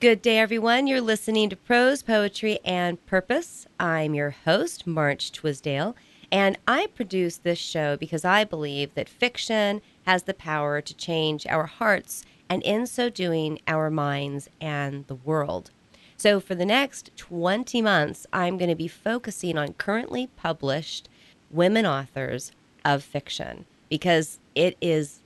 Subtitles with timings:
[0.00, 0.86] Good day, everyone.
[0.86, 3.66] You're listening to Prose, Poetry, and Purpose.
[3.78, 5.94] I'm your host, March Twisdale,
[6.32, 11.46] and I produce this show because I believe that fiction has the power to change
[11.46, 15.70] our hearts and, in so doing, our minds and the world.
[16.16, 21.10] So, for the next 20 months, I'm going to be focusing on currently published
[21.50, 22.52] women authors
[22.86, 25.19] of fiction because it is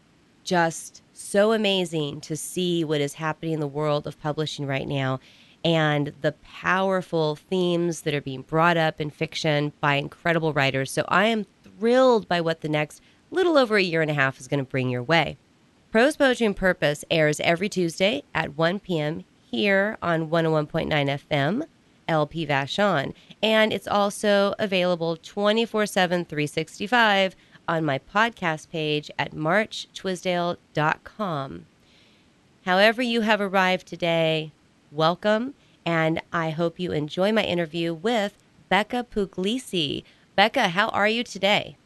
[0.45, 5.21] just so amazing to see what is happening in the world of publishing right now
[5.65, 10.91] and the powerful themes that are being brought up in fiction by incredible writers.
[10.91, 14.39] So I am thrilled by what the next little over a year and a half
[14.39, 15.39] is going to bring your way.
[15.91, 19.25] Prose Poetry and Purpose airs every Tuesday at 1 p.m.
[19.51, 21.63] here on 101.9 FM,
[22.09, 23.15] LP Vashon.
[23.43, 27.37] And it's also available 24 7, 365
[27.69, 31.67] on my podcast page at marchtwisdale.com.
[32.65, 34.53] However, you have arrived today,
[34.91, 35.55] welcome,
[35.85, 40.05] and I hope you enjoy my interview with Becca Puglisi.
[40.37, 41.77] Becca, how are you today?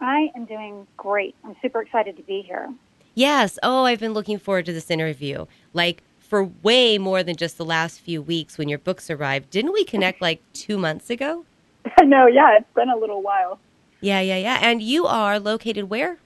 [0.00, 1.34] I am doing great.
[1.44, 2.72] I'm super excited to be here.
[3.14, 3.58] Yes.
[3.62, 5.46] Oh, I've been looking forward to this interview.
[5.74, 9.50] Like for way more than just the last few weeks when your books arrived.
[9.50, 11.44] Didn't we connect like two months ago?
[12.04, 13.58] no, yeah, it's been a little while.
[14.00, 14.58] Yeah, yeah, yeah.
[14.62, 16.18] And you are located where?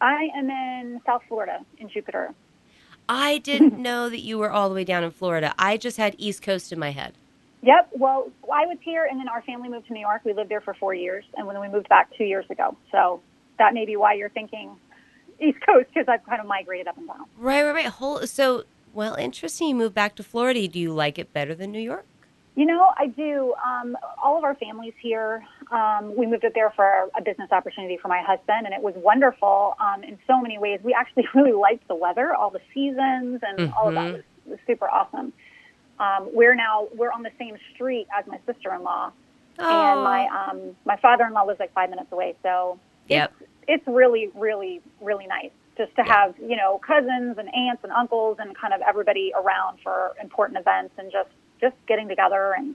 [0.00, 2.34] I am in South Florida, in Jupiter.
[3.08, 5.54] I didn't know that you were all the way down in Florida.
[5.58, 7.14] I just had East Coast in my head.
[7.62, 7.90] Yep.
[7.92, 10.22] Well, I was here, and then our family moved to New York.
[10.24, 12.76] We lived there for four years, and then we moved back two years ago.
[12.90, 13.20] So
[13.58, 14.76] that may be why you're thinking
[15.40, 17.26] East Coast, because I've kind of migrated up and down.
[17.38, 17.86] Right, right, right.
[17.86, 19.68] Whole, so, well, interesting.
[19.68, 20.66] You moved back to Florida.
[20.68, 22.06] Do you like it better than New York?
[22.56, 23.54] You know, I do.
[23.64, 27.96] Um, all of our families here, um, we moved up there for a business opportunity
[27.96, 30.80] for my husband, and it was wonderful um, in so many ways.
[30.82, 33.72] We actually really liked the weather, all the seasons, and mm-hmm.
[33.74, 34.14] all of that mm-hmm.
[34.14, 35.32] was, was super awesome.
[36.00, 39.12] Um, we're now we're on the same street as my sister-in-law,
[39.58, 42.34] and my um, my father-in-law lives like five minutes away.
[42.42, 43.32] So yep.
[43.38, 47.92] it's it's really really really nice just to have you know cousins and aunts and
[47.92, 51.30] uncles and kind of everybody around for important events and just
[51.60, 52.74] just getting together and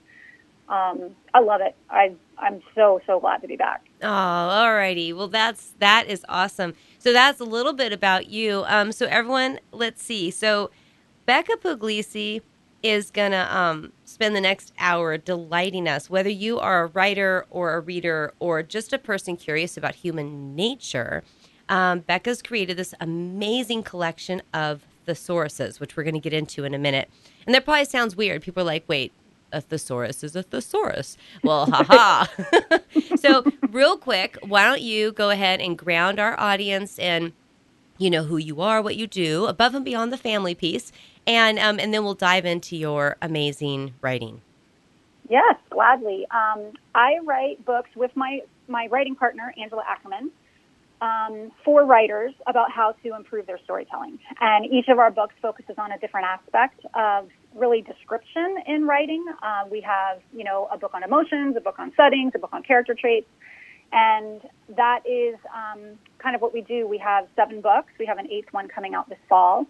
[0.68, 1.75] um, I love it.
[1.90, 3.85] I I'm so so glad to be back.
[4.01, 5.13] Oh, all righty.
[5.13, 6.73] Well, that's that is awesome.
[6.97, 8.63] So that's a little bit about you.
[8.68, 10.31] Um, so everyone, let's see.
[10.31, 10.72] So
[11.25, 12.41] Becca Puglisi
[12.81, 16.09] is gonna um, spend the next hour delighting us.
[16.09, 20.56] Whether you are a writer or a reader or just a person curious about human
[20.56, 21.24] nature,
[21.69, 26.73] um, Becca's created this amazing collection of thesauruses, which we're going to get into in
[26.73, 27.09] a minute.
[27.45, 28.41] And that probably sounds weird.
[28.41, 29.11] People are like, wait,
[29.51, 31.17] a thesaurus is a thesaurus.
[31.43, 32.25] Well, haha.
[33.15, 37.33] so, real quick, why don't you go ahead and ground our audience in,
[37.97, 40.91] you know, who you are, what you do, above and beyond the family piece,
[41.25, 44.41] and um, and then we'll dive into your amazing writing.
[45.29, 46.27] Yes, gladly.
[46.29, 50.31] Um, I write books with my my writing partner Angela Ackerman
[51.05, 54.17] um, for writers about how to improve their storytelling.
[54.39, 59.23] And each of our books focuses on a different aspect of really description in writing.
[59.44, 62.53] Uh, we have, you know, a book on emotions, a book on settings, a book
[62.53, 63.27] on character traits.
[63.91, 64.41] And
[64.75, 65.81] that is um,
[66.17, 66.88] kind of what we do.
[66.88, 67.91] We have seven books.
[67.99, 69.65] We have an eighth one coming out this fall.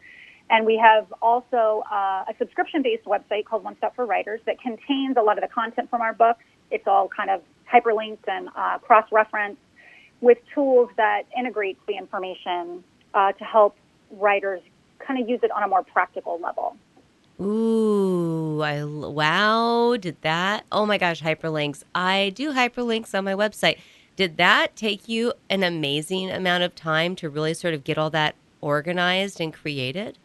[0.50, 4.60] And we have also uh, a subscription based website called One Stop for Writers that
[4.62, 6.44] contains a lot of the content from our books.
[6.72, 7.42] It's all kind of
[7.72, 9.60] hyperlinked and uh, cross referenced
[10.26, 13.78] with tools that integrate the information uh, to help
[14.10, 14.60] writers
[14.98, 16.76] kind of use it on a more practical level.
[17.40, 20.66] Ooh, I wow, did that?
[20.72, 21.84] Oh my gosh, hyperlinks.
[21.94, 23.78] I do hyperlinks on my website.
[24.16, 28.10] Did that take you an amazing amount of time to really sort of get all
[28.10, 30.18] that organized and created?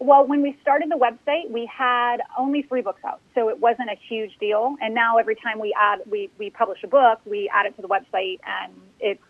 [0.00, 3.88] Well, when we started the website, we had only three books out, so it wasn't
[3.88, 4.74] a huge deal.
[4.80, 7.82] And now every time we add, we, we publish a book, we add it to
[7.82, 8.72] the website, and
[9.02, 9.22] it's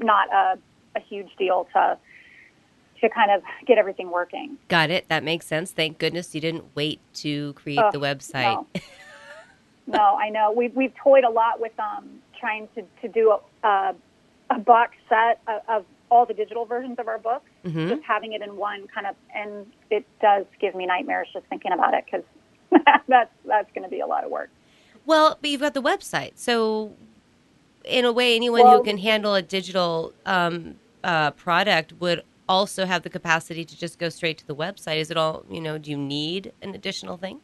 [0.00, 0.58] not a,
[0.96, 1.98] a huge deal to
[3.00, 4.56] to kind of get everything working.
[4.68, 5.08] Got it.
[5.08, 5.72] That makes sense.
[5.72, 8.64] Thank goodness you didn't wait to create the website.
[9.86, 9.96] No.
[9.98, 10.52] no, I know.
[10.52, 13.94] We've we've toyed a lot with um, trying to to do a,
[14.50, 17.88] a box set of, of all the digital versions of our books, mm-hmm.
[17.88, 21.72] just having it in one kind of, and it does give me nightmares just thinking
[21.72, 22.24] about it because
[23.08, 24.50] that's that's going to be a lot of work.
[25.06, 26.94] Well, but you've got the website, so
[27.84, 32.86] in a way, anyone well, who can handle a digital um, uh, product would also
[32.86, 34.98] have the capacity to just go straight to the website.
[34.98, 35.78] Is it all you know?
[35.78, 37.40] Do you need an additional thing?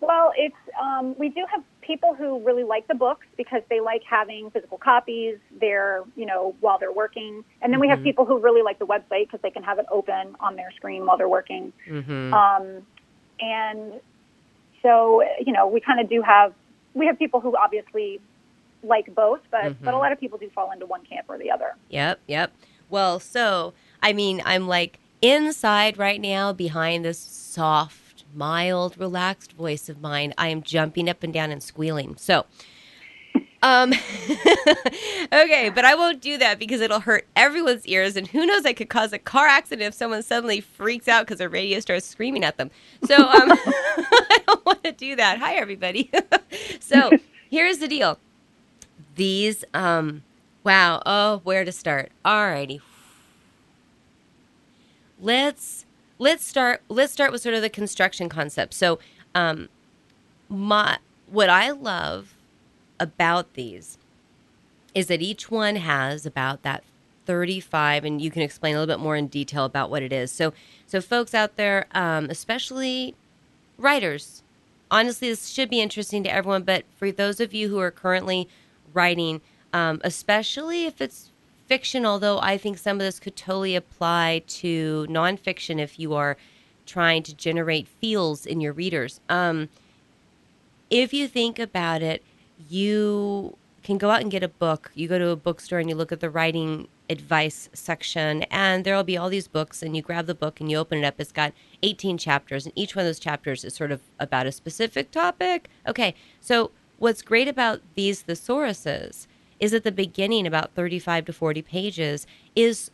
[0.00, 4.02] Well, it's um, we do have people who really like the books because they like
[4.08, 7.44] having physical copies there, you know, while they're working.
[7.60, 7.80] And then mm-hmm.
[7.80, 8.04] we have mm-hmm.
[8.04, 11.04] people who really like the website because they can have it open on their screen
[11.04, 11.72] while they're working.
[11.88, 12.32] Mm-hmm.
[12.32, 12.86] Um,
[13.40, 14.00] and
[14.82, 16.54] so, you know, we kind of do have,
[16.94, 18.20] we have people who obviously
[18.82, 19.84] like both, but, mm-hmm.
[19.84, 21.76] but a lot of people do fall into one camp or the other.
[21.90, 22.52] Yep, yep.
[22.88, 23.72] Well, so,
[24.02, 30.34] I mean, I'm like inside right now behind this soft, mild, relaxed voice of mine.
[30.36, 32.16] I am jumping up and down and squealing.
[32.16, 32.46] So,
[33.62, 33.92] um,
[35.32, 38.72] okay, but I won't do that because it'll hurt everyone's ears, and who knows, I
[38.72, 42.44] could cause a car accident if someone suddenly freaks out because their radio starts screaming
[42.44, 42.70] at them.
[43.04, 45.38] So um, I don't want to do that.
[45.38, 46.10] Hi, everybody.
[46.80, 47.10] so
[47.50, 48.18] here's the deal.
[49.20, 50.22] These, um,
[50.64, 52.10] wow, oh, where to start?
[52.24, 52.80] Alrighty.
[55.20, 55.84] Let's
[56.18, 56.80] let's start.
[56.88, 58.72] Let's start with sort of the construction concept.
[58.72, 58.98] So,
[59.34, 59.68] um,
[60.48, 60.96] my
[61.26, 62.34] what I love
[62.98, 63.98] about these
[64.94, 66.82] is that each one has about that
[67.26, 70.32] 35 and you can explain a little bit more in detail about what it is
[70.32, 70.54] so
[70.86, 73.14] so folks out there um, especially
[73.76, 74.42] writers
[74.90, 78.48] honestly this should be interesting to everyone but for those of you who are currently
[78.92, 79.40] writing
[79.72, 81.30] um, especially if it's
[81.66, 86.36] fiction although i think some of this could totally apply to nonfiction if you are
[86.86, 89.68] trying to generate feels in your readers um,
[90.90, 92.22] if you think about it
[92.68, 94.90] you can go out and get a book.
[94.94, 99.04] You go to a bookstore and you look at the writing advice section, and there'll
[99.04, 101.14] be all these books, and you grab the book and you open it up.
[101.18, 101.52] It's got
[101.82, 105.68] 18 chapters, and each one of those chapters is sort of about a specific topic.
[105.86, 106.70] Okay, so
[107.00, 109.26] what's great about these thesauruses
[109.58, 112.92] is at the beginning, about 35 to 40 pages, is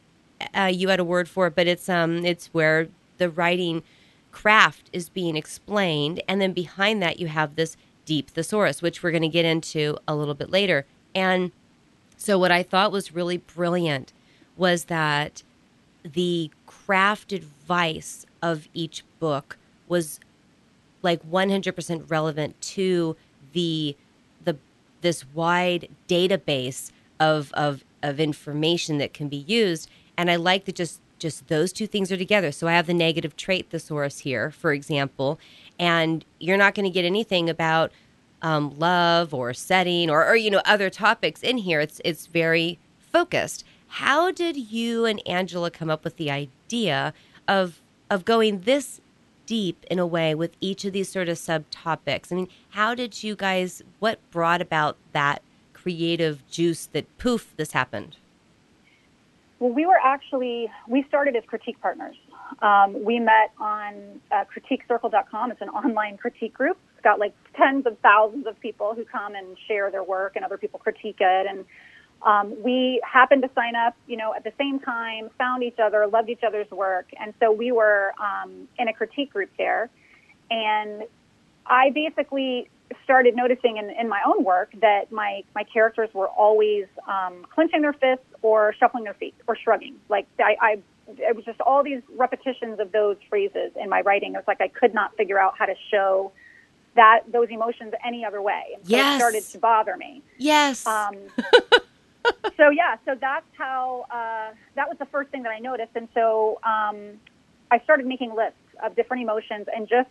[0.57, 2.89] uh, you had a word for it, but it's um it's where
[3.19, 3.83] the writing
[4.33, 9.11] craft is being explained, and then behind that you have this deep thesaurus, which we're
[9.11, 10.87] going to get into a little bit later.
[11.15, 11.53] And
[12.17, 14.13] so, what I thought was really brilliant
[14.57, 15.43] was that
[16.05, 19.57] the craft advice of each book
[19.89, 20.21] was
[21.03, 23.17] like 100% relevant to
[23.57, 23.97] the
[24.45, 24.57] the
[25.01, 30.77] this wide database of of of information that can be used and i like that
[30.77, 34.51] just just those two things are together so i have the negative trait thesaurus here
[34.51, 35.41] for example
[35.79, 37.91] and you're not going to get anything about
[38.43, 41.81] um, love or setting or, or you know other topics in here.
[41.81, 43.65] It's it's very focused.
[43.89, 47.13] How did you and Angela come up with the idea
[47.49, 47.81] of
[48.11, 49.01] of going this
[49.47, 52.33] deep in a way with each of these sort of subtopics?
[52.33, 53.83] I mean, how did you guys?
[53.99, 58.17] What brought about that creative juice that poof this happened?
[59.59, 62.17] Well, we were actually we started as critique partners.
[62.61, 65.51] Um, we met on uh, critiquecircle.com.
[65.51, 66.77] It's an online critique group.
[66.95, 70.45] It's got like tens of thousands of people who come and share their work, and
[70.45, 71.47] other people critique it.
[71.49, 71.65] And
[72.23, 76.07] um, we happened to sign up, you know, at the same time, found each other,
[76.07, 79.91] loved each other's work, and so we were um, in a critique group there.
[80.51, 81.05] And
[81.67, 82.69] I basically
[83.05, 87.83] started noticing in, in my own work that my, my characters were always um, clenching
[87.83, 89.97] their fists or shuffling their feet or shrugging.
[90.09, 90.79] Like I, I
[91.19, 94.35] it was just all these repetitions of those phrases in my writing.
[94.35, 96.33] It was like I could not figure out how to show
[96.97, 98.63] that those emotions any other way.
[98.75, 99.15] And so yes.
[99.15, 100.23] it started to bother me.
[100.39, 100.87] Yes.
[100.87, 101.15] Um,
[102.57, 106.09] so yeah, so that's how uh, that was the first thing that I noticed, and
[106.15, 107.19] so um,
[107.71, 110.09] I started making lists of different emotions and just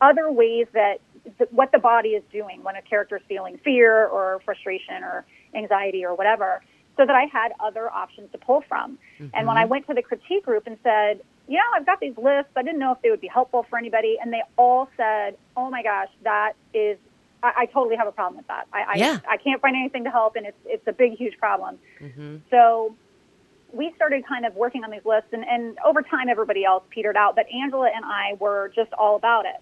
[0.00, 1.00] other ways that
[1.38, 5.24] th- what the body is doing when a character is feeling fear or frustration or
[5.54, 6.62] anxiety or whatever
[6.96, 8.98] so that I had other options to pull from.
[9.18, 9.28] Mm-hmm.
[9.34, 9.70] And when I mm-hmm.
[9.70, 12.78] went to the critique group and said, you know, I've got these lists, I didn't
[12.78, 14.18] know if they would be helpful for anybody.
[14.20, 16.98] And they all said, oh my gosh, that is,
[17.42, 18.66] I, I totally have a problem with that.
[18.72, 19.20] I, yeah.
[19.28, 21.78] I, I, can't find anything to help, and it's, it's a big, huge problem.
[22.00, 22.36] Mm-hmm.
[22.50, 22.94] So
[23.72, 27.16] we started kind of working on these lists, and, and over time, everybody else petered
[27.16, 29.60] out, but Angela and I were just all about it.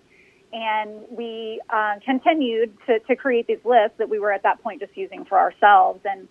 [0.53, 4.81] And we uh, continued to, to create these lists that we were at that point
[4.81, 6.01] just using for ourselves.
[6.05, 6.27] And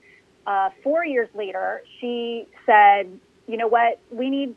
[0.48, 4.00] uh, four years later, she said, "You know what?
[4.10, 4.56] We need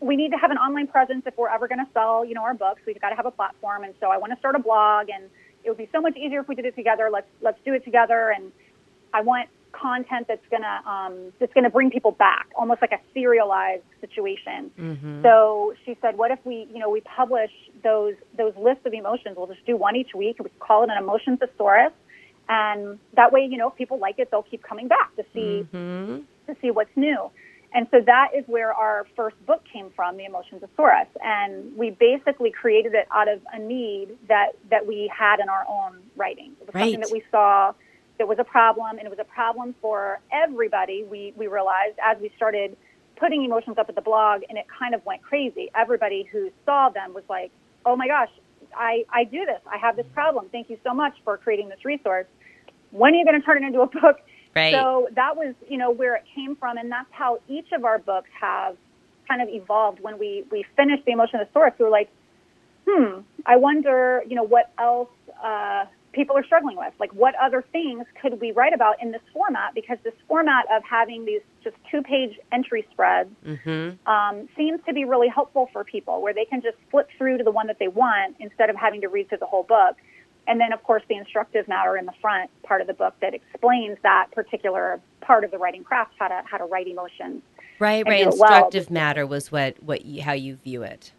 [0.00, 2.42] we need to have an online presence if we're ever going to sell, you know,
[2.42, 2.82] our books.
[2.86, 5.30] We've got to have a platform, and so I want to start a blog, and
[5.64, 7.08] it would be so much easier if we did it together.
[7.12, 8.52] Let's let's do it together, and
[9.12, 13.84] I want content that's gonna um, that's gonna bring people back, almost like a serialized
[14.00, 14.70] situation.
[14.78, 15.22] Mm-hmm.
[15.22, 17.50] So she said, "What if we, you know, we publish
[17.82, 19.36] those those lists of emotions?
[19.36, 20.36] We'll just do one each week.
[20.38, 21.92] We call it an emotion thesaurus."
[22.48, 25.66] and that way, you know, if people like it, they'll keep coming back to see
[25.72, 26.18] mm-hmm.
[26.46, 27.30] to see what's new.
[27.74, 31.08] And so that is where our first book came from, The Emotion Thesaurus.
[31.22, 35.64] And we basically created it out of a need that, that we had in our
[35.68, 36.52] own writing.
[36.60, 36.82] It was right.
[36.82, 37.72] something that we saw
[38.18, 42.18] that was a problem, and it was a problem for everybody, we, we realized, as
[42.20, 42.76] we started
[43.16, 45.70] putting emotions up at the blog, and it kind of went crazy.
[45.74, 47.50] Everybody who saw them was like,
[47.86, 48.30] oh my gosh,
[48.76, 49.60] I, I do this.
[49.66, 50.48] I have this problem.
[50.52, 52.26] Thank you so much for creating this resource.
[52.90, 54.20] When are you going to turn it into a book?
[54.54, 54.74] Right.
[54.74, 56.76] So that was, you know, where it came from.
[56.76, 58.76] And that's how each of our books have
[59.28, 60.00] kind of evolved.
[60.00, 62.10] When we, we finished The Emotion Thesaurus, we were like,
[62.86, 65.08] hmm, I wonder, you know, what else
[65.42, 66.92] uh, people are struggling with.
[67.00, 69.74] Like, what other things could we write about in this format?
[69.74, 74.10] Because this format of having these just two page entry spreads Mm-hmm.
[74.10, 77.44] um, seems to be really helpful for people where they can just flip through to
[77.44, 79.96] the one that they want instead of having to read through the whole book.
[80.48, 83.32] And then, of course, the instructive matter in the front part of the book that
[83.34, 87.42] explains that particular part of the writing craft, how to how to write emotions.
[87.78, 88.24] Right, right.
[88.24, 88.52] do it well.
[88.52, 91.12] Instructive matter was what what you, how you view it.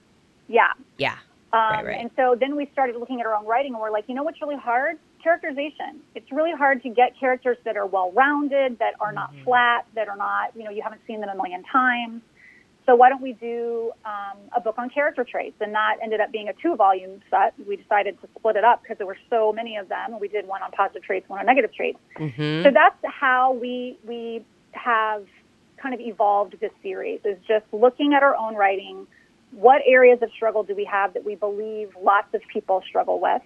[0.48, 0.74] Yeah.
[0.98, 1.18] Yeah.
[1.54, 2.02] Um, Right, right.
[2.02, 4.24] And so then we started looking at our own writing, and we're like, you know
[4.24, 4.98] what's really hard?
[5.24, 6.02] Characterization.
[6.16, 9.44] It's really hard to get characters that are well rounded, that are not Mm-hmm.
[9.46, 12.22] flat, that are not, you know, you haven't seen them a million times.
[12.86, 15.56] So why don't we do um, a book on character traits?
[15.62, 17.54] And that ended up being a two volume set.
[17.66, 20.20] We decided to split it up because there were so many of them.
[20.20, 22.00] We did one on positive traits, one on negative traits.
[22.18, 22.64] Mm-hmm.
[22.64, 25.26] So that's how we we have
[25.78, 29.08] kind of evolved this series is just looking at our own writing.
[29.52, 33.42] What areas of struggle do we have that we believe lots of people struggle with,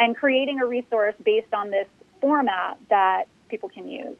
[0.00, 1.86] and creating a resource based on this
[2.20, 4.16] format that people can use.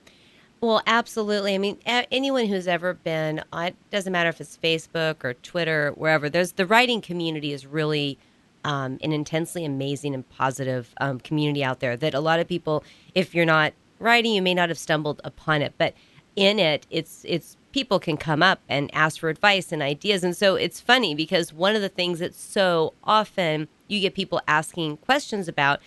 [0.65, 1.55] Well, absolutely.
[1.55, 5.89] I mean, anyone who's ever been, on- it doesn't matter if it's Facebook or Twitter,
[5.89, 6.31] or wherever.
[6.31, 8.19] There's the writing community is really
[8.65, 11.99] um, an intensely amazing and positive um, community out there.
[11.99, 12.83] That a lot of people,
[13.15, 15.93] if you're not writing, you may not have stumbled upon it, but
[16.35, 20.35] in it, it's it's people can come up and ask for advice and ideas, and
[20.35, 24.97] so it's funny because one of the things that so often you get people asking
[24.97, 25.81] questions about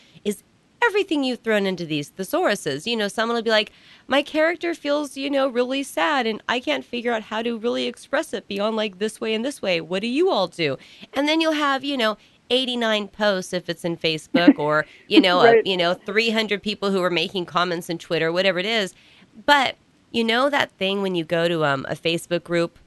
[0.84, 2.86] everything you've thrown into these thesauruses.
[2.86, 3.72] You know, someone will be like,
[4.07, 7.86] my character feels, you know, really sad and I can't figure out how to really
[7.88, 9.81] express it beyond like this way and this way.
[9.81, 10.77] What do you all do?
[11.13, 12.17] And then you'll have, you know,
[12.50, 15.57] 89 posts if it's in Facebook or, you know, Right.
[15.60, 18.93] uh, you know, 300 people who are making comments in Twitter, whatever it is.
[19.46, 19.75] But
[20.12, 22.79] you know that thing when you go to um, a Facebook group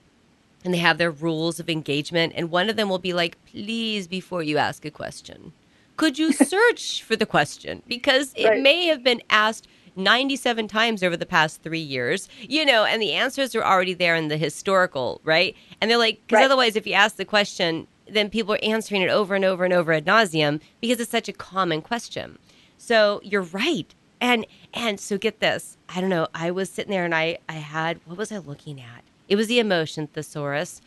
[0.64, 4.06] and they have their rules of engagement and one of them will be like, please
[4.06, 5.52] before you ask a question
[6.00, 8.62] could you search for the question because it Right.
[8.62, 13.12] may have been asked 97 times over the past three years, you know, and the
[13.12, 15.54] answers are already there in the historical, right?
[15.78, 16.44] And they're like, because Right.
[16.46, 19.74] otherwise, if you ask the question, then people are answering it over and over and
[19.74, 22.38] over ad nauseum because it's such a common question.
[22.78, 23.92] So you're right.
[24.22, 25.76] And and so get this.
[25.90, 26.28] I don't know.
[26.34, 29.02] I was sitting there and I I had what was I looking at?
[29.28, 30.80] It was the emotion thesaurus,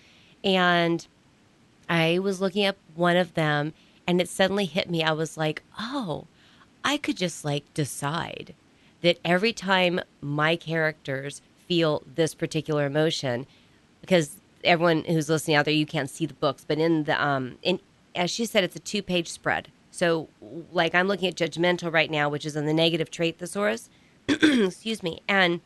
[0.44, 1.06] and
[1.88, 3.74] I was looking up one of them
[4.08, 5.04] and it suddenly hit me.
[5.04, 6.28] I was like, oh,
[6.84, 8.54] I could just like decide
[9.02, 13.46] that every time my characters feel this particular emotion,
[14.02, 17.58] because everyone who's listening out there, you can't see the books, but in the, um,
[17.62, 17.80] in,
[18.16, 19.70] as she said, it's a two page spread.
[19.92, 20.28] So,
[20.72, 23.90] like, I'm looking at judgmental right now, which is on the negative trait thesaurus.
[24.28, 25.22] Excuse me.
[25.28, 25.62] And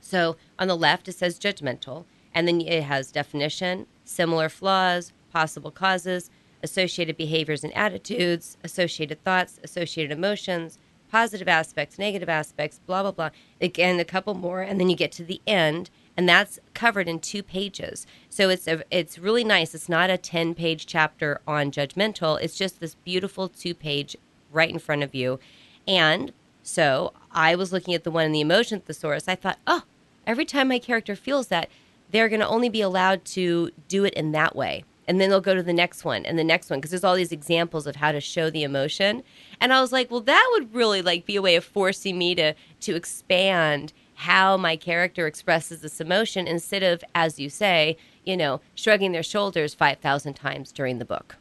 [0.00, 5.70] so on the left, it says judgmental, and then it has definition, similar flaws, possible
[5.70, 6.30] causes,
[6.62, 10.78] associated behaviors and attitudes, associated thoughts, associated emotions,
[11.10, 13.30] positive aspects, negative aspects, blah, blah, blah.
[13.60, 17.20] Again, a couple more, and then you get to the end, and that's covered in
[17.20, 18.06] two pages.
[18.30, 19.74] So it's a, it's really nice.
[19.74, 24.16] It's not a 10 page chapter on judgmental, it's just this beautiful two page
[24.50, 25.38] right in front of you.
[25.86, 29.28] And so I was looking at the one in the emotion thesaurus.
[29.28, 29.82] I thought, oh,
[30.26, 31.68] every time my character feels that,
[32.10, 34.84] they're going to only be allowed to do it in that way.
[35.08, 37.16] And then they'll go to the next one and the next one because there's all
[37.16, 39.22] these examples of how to show the emotion.
[39.60, 42.34] And I was like, well, that would really like be a way of forcing me
[42.36, 48.36] to to expand how my character expresses this emotion instead of, as you say, you
[48.36, 51.36] know, shrugging their shoulders five thousand times during the book.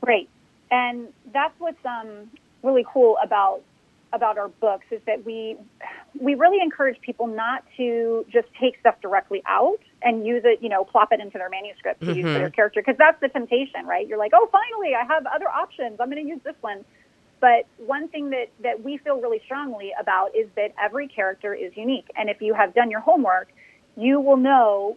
[0.00, 0.28] Great.
[0.70, 2.30] And that's what's um,
[2.62, 3.62] really cool about
[4.12, 5.56] about our books is that we
[6.20, 10.68] we really encourage people not to just take stuff directly out and use it, you
[10.68, 12.54] know, plop it into their manuscript to use for their mm-hmm.
[12.54, 14.06] character because that's the temptation, right?
[14.06, 15.98] You're like, oh, finally, I have other options.
[16.00, 16.84] I'm going to use this one.
[17.40, 21.76] But one thing that that we feel really strongly about is that every character is
[21.76, 23.48] unique, and if you have done your homework,
[23.96, 24.96] you will know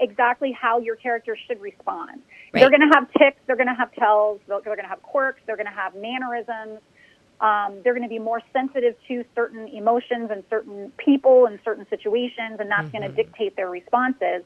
[0.00, 2.22] exactly how your character should respond.
[2.54, 2.60] Right.
[2.60, 5.40] They're going to have ticks, they're going to have tells, they're going to have quirks,
[5.46, 6.78] they're going to have mannerisms.
[7.40, 11.86] Um, they're going to be more sensitive to certain emotions and certain people and certain
[11.88, 14.42] situations, and that's going to dictate their responses.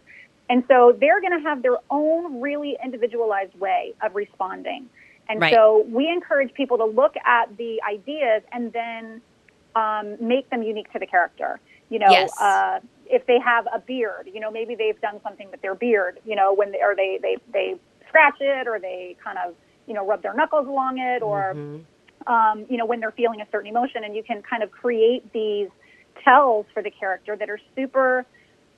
[0.50, 4.90] And so they're going to have their own really individualized way of responding.
[5.28, 5.54] And Right.
[5.54, 9.22] so we encourage people to look at the ideas and then
[9.74, 11.60] um, make them unique to the character.
[11.88, 12.30] You know, Yes.
[12.38, 16.18] uh, if they have a beard, you know, maybe they've done something with their beard,
[16.24, 17.74] you know, when they, or they, they, they
[18.08, 19.54] scratch it or they kind of
[19.86, 21.82] you know rub their knuckles along it or Mm-hmm.
[22.26, 25.32] Um, you know when they're feeling a certain emotion and you can kind of create
[25.32, 25.68] these
[26.24, 28.24] tells for the character that are super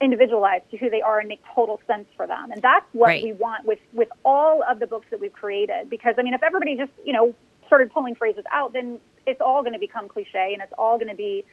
[0.00, 2.50] individualized to who they are and make total sense for them.
[2.50, 3.24] And that's what Right.
[3.24, 5.88] we want with with all of the books that we've created.
[5.90, 7.34] Because i mean if everybody just you know
[7.66, 11.08] started pulling phrases out then it's all going to become cliche and it's all going
[11.08, 11.44] to be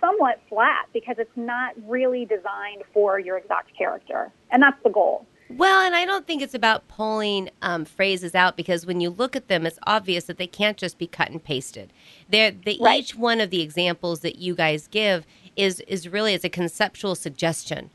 [0.00, 4.32] somewhat flat because it's not really designed for your exact character.
[4.50, 5.26] And that's the goal
[5.56, 9.34] Well, and I don't think it's about pulling um, phrases out because when you look
[9.34, 11.92] at them, it's obvious that they can't just be cut and pasted.
[12.28, 13.00] They're, they, Right.
[13.00, 15.26] Each one of the examples that you guys give
[15.56, 17.90] is is really it's a conceptual suggestion,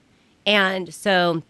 [0.45, 1.43] and so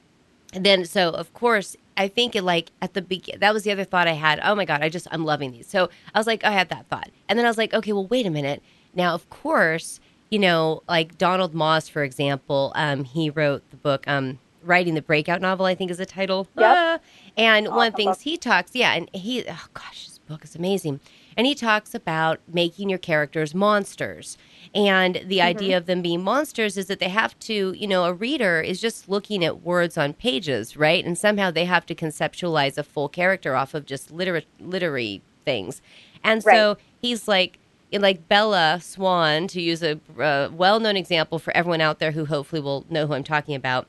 [0.53, 3.83] then so of course I think it like at the begin that was the other
[3.83, 4.39] thought I had.
[4.43, 5.67] Oh my god, I just I'm loving these.
[5.67, 8.07] So I was like, I had that thought, and then I was like, okay, well
[8.07, 8.61] wait a minute.
[8.93, 14.07] Now of course you know like Donald Maass for example, um, he wrote the book
[14.07, 15.65] um, writing the breakout novel.
[15.65, 16.47] I think is the title.
[16.57, 16.65] Yep.
[16.77, 16.99] Ah.
[17.37, 20.55] and one of the things he talks, yeah, and he oh gosh, this book is
[20.55, 20.99] amazing.
[21.37, 24.37] And he talks about making your characters monsters.
[24.73, 25.47] And the Mm-hmm.
[25.47, 28.79] idea of them being monsters is that they have to, you know, a reader is
[28.79, 31.03] just looking at words on pages, right?
[31.05, 35.81] And somehow they have to conceptualize a full character off of just liter- literary things.
[36.23, 36.77] And so Right.
[37.01, 37.59] he's like,
[37.91, 42.25] like Bella Swan, to use a uh, well known example for everyone out there who
[42.25, 43.87] hopefully will know who I'm talking about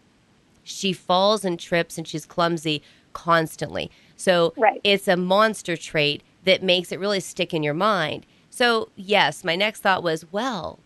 [0.67, 2.83] she falls and trips and she's clumsy
[3.13, 3.91] constantly.
[4.17, 4.81] So Right.
[4.85, 8.27] it's a monster trait that makes it really stick in your mind.
[8.51, 10.79] So, yes, my next thought was, well,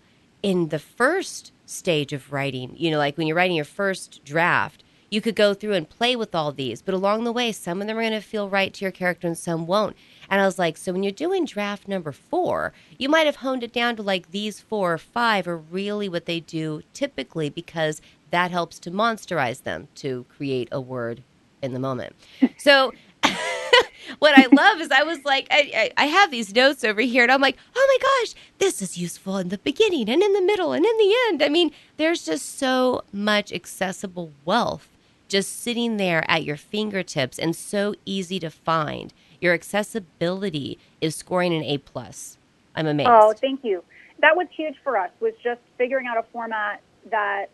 [0.43, 4.83] in the first stage of writing, you know, like when you're writing your first draft,
[5.11, 7.87] you could go through and play with all these, but along the way, some of
[7.89, 9.97] them are going to feel right to your character and some won't.
[10.29, 13.65] And I was like, so when you're doing draft number four, you might have honed
[13.65, 18.01] it down to like these four or five are really what they do typically because
[18.31, 21.23] that helps to monsterize them to create a word
[21.63, 22.15] in the moment.
[22.59, 22.93] So
[24.19, 27.23] what I love is I was like, I, I, I have these notes over here,
[27.23, 30.43] and I'm like, oh my gosh, this is useful in the beginning and in the
[30.43, 31.43] middle and in the end.
[31.43, 34.89] I mean, there's just so much accessible wealth
[35.31, 39.15] just sitting there at your fingertips and so easy to find.
[39.41, 42.37] Your accessibility is scoring an A plus.
[42.75, 43.11] I'm oh, amazed.
[43.11, 43.83] Oh, thank you.
[44.21, 45.11] That was huge for us.
[45.21, 47.47] Was just figuring out a format that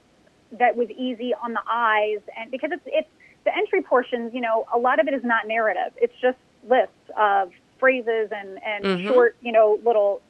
[0.52, 3.08] that was easy on the eyes, and because it's it's
[3.44, 4.34] the entry portions.
[4.34, 5.92] You know, a lot of it is not narrative.
[5.96, 9.08] It's just lists of phrases and and Mhm.
[9.08, 10.20] short, you know, little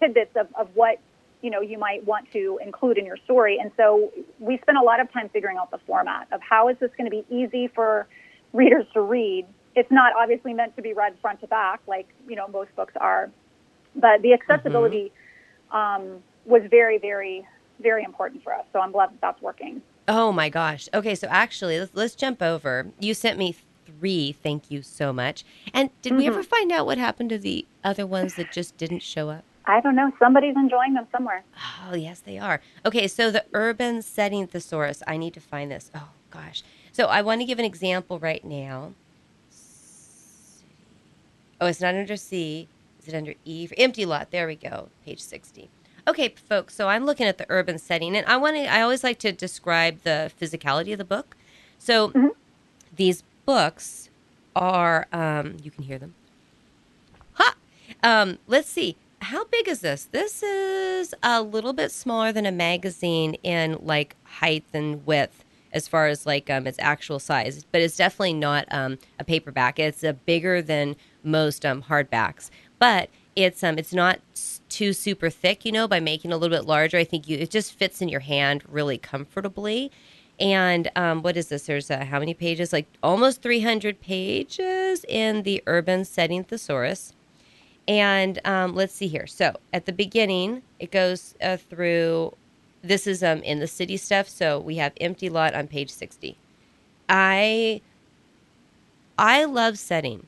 [0.00, 0.98] tidbits of of what
[1.42, 3.58] you know you might want to include in your story.
[3.58, 6.78] And so we spent a lot of time figuring out the format of how is
[6.78, 8.06] this going to be easy for
[8.52, 9.46] readers to read.
[9.74, 12.94] It's not obviously meant to be read front to back like you know most books
[12.96, 13.30] are,
[13.96, 15.12] but the accessibility
[15.72, 17.46] um, was very, very,
[17.82, 18.64] very important for us.
[18.72, 19.82] So I'm glad that that's working.
[20.08, 20.88] Oh my gosh.
[20.94, 22.86] Okay, so actually, let's, let's jump over.
[22.98, 23.54] You sent me
[23.86, 24.32] three.
[24.32, 25.44] Thank you so much.
[25.72, 26.28] And did we Mhm.
[26.28, 29.44] ever find out what happened to the other ones that just didn't show up?
[29.64, 30.12] I don't know.
[30.18, 31.44] Somebody's enjoying them somewhere.
[31.88, 32.60] Oh, yes, they are.
[32.84, 35.02] Okay, so the urban setting thesaurus.
[35.06, 35.88] I need to find this.
[35.94, 36.64] Oh, gosh.
[36.90, 38.92] So I want to give an example right now.
[41.60, 42.66] Oh, it's not under C.
[43.00, 43.66] Is it under E?
[43.66, 44.32] For empty lot.
[44.32, 44.88] There we go.
[45.06, 45.70] Page 60.
[46.06, 46.74] Okay, folks.
[46.74, 48.66] So I'm looking at the urban setting, and I want to.
[48.66, 51.36] I always like to describe the physicality of the book.
[51.78, 52.30] So Mhm.
[52.94, 54.10] these books
[54.56, 55.06] are.
[55.12, 56.14] Um, you can hear them.
[57.34, 57.54] Ha!
[58.02, 58.96] Um, let's see.
[59.20, 60.04] How big is this?
[60.06, 65.86] This is a little bit smaller than a magazine in like height and width as
[65.88, 69.78] far as like um, its actual size, but it's definitely not um, a paperback.
[69.78, 74.20] It's a bigger than most um, hardbacks, but it's um it's not
[74.72, 75.86] too super thick, you know.
[75.86, 78.20] By making it a little bit larger, I think you it just fits in your
[78.20, 79.90] hand really comfortably.
[80.40, 81.66] And um, what is this?
[81.66, 82.72] There's uh, how many pages?
[82.72, 87.12] Like almost 300 pages in the Urban Setting Thesaurus.
[87.86, 89.26] And um, let's see here.
[89.26, 92.34] So at the beginning, it goes uh, through.
[92.82, 94.28] This is um, in the city stuff.
[94.28, 96.36] So we have empty lot on page 60.
[97.08, 97.80] I
[99.18, 100.26] I love setting.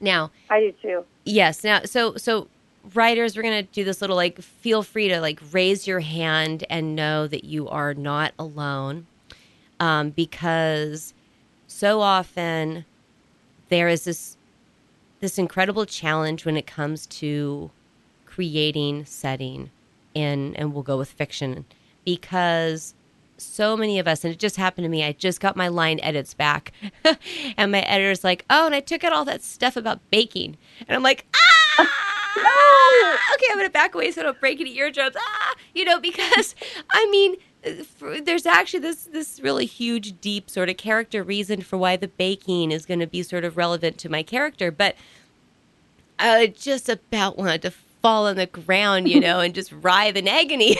[0.00, 1.04] Now, I do too.
[1.24, 1.62] Yes.
[1.62, 2.48] Now, so so
[2.94, 4.40] writers, we're gonna do this little like.
[4.40, 9.06] Feel free to like raise your hand and know that you are not alone,
[9.78, 11.14] um, because
[11.66, 12.84] so often
[13.68, 14.36] there is this
[15.20, 17.70] this incredible challenge when it comes to
[18.26, 19.70] creating setting
[20.14, 21.64] in, and we'll go with fiction,
[22.04, 22.94] because
[23.36, 25.02] so many of us, and it just happened to me.
[25.04, 26.72] I just got my line edits back,
[27.56, 30.96] and my editor's like, "Oh, and I took out all that stuff about baking," and
[30.96, 31.59] I'm like, "Ah,
[33.34, 36.54] okay, I'm gonna back away so I don't break any eardrums." Ah, you know, because
[36.90, 37.36] I mean,
[38.24, 42.72] there's actually this this really huge, deep sort of character reason for why the baking
[42.72, 44.96] is going to be sort of relevant to my character, but
[46.18, 50.28] I just about wanted to fall on the ground, you know, and just writhe in
[50.28, 50.76] agony.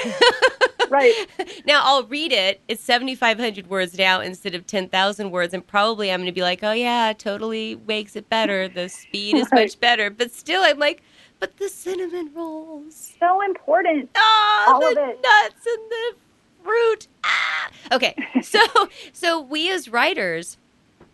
[0.90, 1.14] Right.
[1.66, 2.60] Now I'll read it.
[2.68, 5.54] It's 7,500 words now instead of 10,000 words.
[5.54, 8.68] And probably I'm going to be like, oh, yeah, totally makes it better.
[8.68, 9.62] The speed is right.
[9.62, 10.10] much better.
[10.10, 11.02] But still, I'm like,
[11.38, 13.14] but the cinnamon rolls.
[13.18, 14.10] So important.
[14.14, 16.14] Oh, All the nuts and the
[16.62, 17.08] fruit.
[17.24, 17.70] Ah.
[17.92, 18.14] Okay.
[18.42, 18.60] So,
[19.12, 20.56] so we as writers,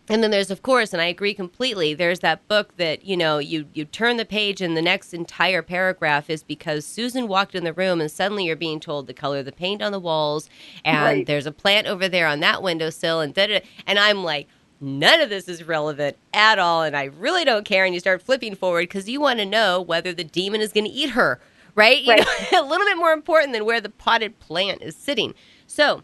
[0.09, 3.37] and then there's of course and i agree completely there's that book that you know
[3.37, 7.63] you you turn the page and the next entire paragraph is because susan walked in
[7.63, 10.49] the room and suddenly you're being told the color of the paint on the walls
[10.85, 11.27] and right.
[11.27, 14.47] there's a plant over there on that windowsill and da, and i'm like
[14.79, 18.21] none of this is relevant at all and i really don't care and you start
[18.21, 21.39] flipping forward because you want to know whether the demon is going to eat her
[21.75, 22.25] right, right.
[22.51, 25.33] Know, a little bit more important than where the potted plant is sitting
[25.65, 26.03] so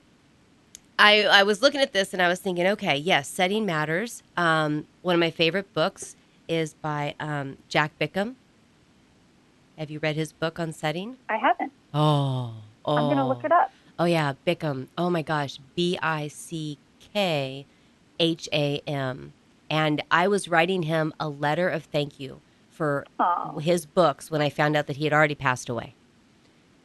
[0.97, 4.23] I, I was looking at this and I was thinking, okay, yes, setting matters.
[4.37, 6.15] Um, one of my favorite books
[6.47, 8.35] is by um, Jack Bickham.
[9.77, 11.17] Have you read his book on setting?
[11.29, 11.71] I haven't.
[11.93, 12.53] Oh,
[12.85, 12.95] oh.
[12.95, 13.71] I'm going to look it up.
[13.97, 14.87] Oh, yeah, Bickham.
[14.97, 15.59] Oh, my gosh.
[15.75, 16.77] B I C
[17.13, 17.65] K
[18.19, 19.33] H A M.
[19.69, 23.59] And I was writing him a letter of thank you for oh.
[23.59, 25.95] his books when I found out that he had already passed away.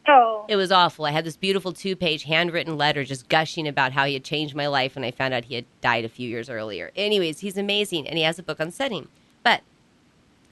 [0.08, 0.46] Oh.
[0.48, 1.04] It was awful.
[1.04, 4.54] I had this beautiful two page handwritten letter just gushing about how he had changed
[4.54, 6.90] my life, and I found out he had died a few years earlier.
[6.96, 9.08] Anyways, he's amazing, and he has a book on setting.
[9.42, 9.60] But,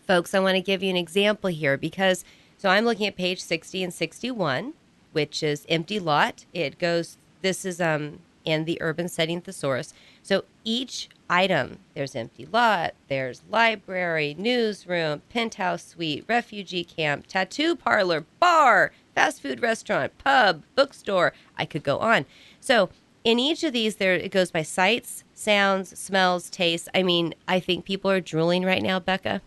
[0.06, 2.24] folks, I want to give you an example here because,
[2.58, 4.74] so I'm looking at page 60 and 61,
[5.12, 6.44] which is empty lot.
[6.52, 9.92] It goes, this is um in the urban setting thesaurus.
[10.22, 18.24] So each item, there's empty lot, there's library, newsroom, penthouse suite, refugee camp, tattoo parlor,
[18.38, 21.32] bar, fast food restaurant, pub, bookstore.
[21.56, 22.26] I could go on.
[22.60, 22.90] So
[23.24, 26.88] in each of these, there it goes by sights, sounds, smells, tastes.
[26.94, 29.40] I mean, I think people are drooling right now, Becca.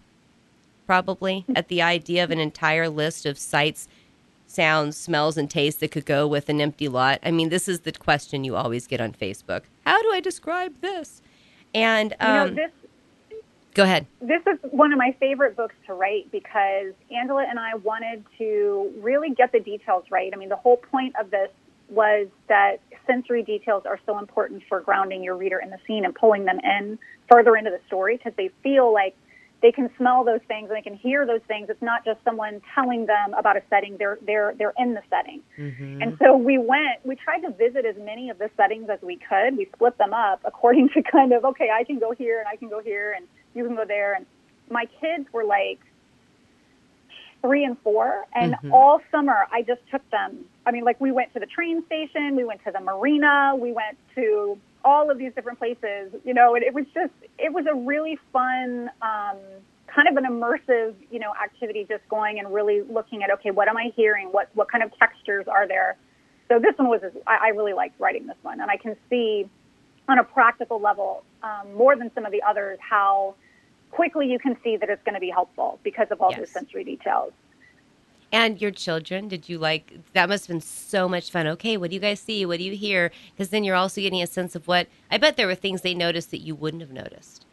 [0.87, 3.87] Probably at the idea of an entire list of sights,
[4.47, 7.19] sounds, smells, and tastes that could go with an empty lot.
[7.21, 9.61] I mean, this is the question you always get on Facebook.
[9.85, 11.21] How do I describe this?
[11.75, 12.71] And um, you know, um, this
[13.79, 14.05] Go ahead.
[14.19, 18.91] This is one of my favorite books to write because Angela and I wanted to
[18.99, 20.29] really get the details right.
[20.33, 21.47] I mean, the whole point of this
[21.89, 26.13] was that sensory details are so important for grounding your reader in the scene and
[26.13, 26.99] pulling them in
[27.31, 29.15] further into the story because they feel like
[29.61, 31.69] they can smell those things and they can hear those things.
[31.69, 35.41] It's not just someone telling them about a setting; they're they're they're in the setting.
[35.57, 36.01] Mm-hmm.
[36.01, 36.99] And so we went.
[37.05, 39.57] We tried to visit as many of the settings as we could.
[39.57, 42.57] We split them up according to kind of okay, I can go here and I
[42.57, 44.13] can go here and you can go there.
[44.13, 44.25] And
[44.69, 45.79] my kids were like
[47.41, 48.73] three and four, and mm-hmm.
[48.73, 50.45] all summer I just took them.
[50.65, 53.71] I mean, like we went to the train station, we went to the marina, we
[53.71, 57.65] went to all of these different places, you know, and it was just, it was
[57.65, 59.37] a really fun, um,
[59.87, 63.67] kind of an immersive, you know, activity just going and really looking at, okay, what
[63.67, 64.27] am I hearing?
[64.27, 65.97] What, what kind of textures are there?
[66.47, 68.61] So this one was, I, I really liked writing this one.
[68.61, 69.49] And I can see
[70.09, 73.35] on a practical level, um, more than some of the others, how
[73.91, 76.39] quickly you can see that it's going to be helpful because of all yes.
[76.39, 77.31] those sensory details.
[78.31, 80.29] And your children, did you like that?
[80.29, 81.47] Must have been so much fun.
[81.47, 82.45] Okay, what do you guys see?
[82.45, 83.11] What do you hear?
[83.31, 85.95] Because then you're also getting a sense of what I bet there were things they
[85.95, 87.45] noticed that you wouldn't have noticed.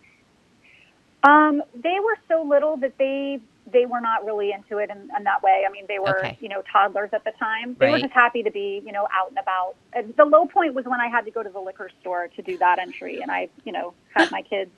[1.22, 3.40] Um, they were so little that they
[3.76, 5.64] they were not really into it in, in that way.
[5.68, 6.38] I mean, they were okay.
[6.40, 7.76] you know toddlers at the time.
[7.78, 7.92] They right.
[7.92, 9.74] were just happy to be you know out and about.
[10.16, 12.56] The low point was when I had to go to the liquor store to do
[12.56, 14.70] that entry, and I you know had my kids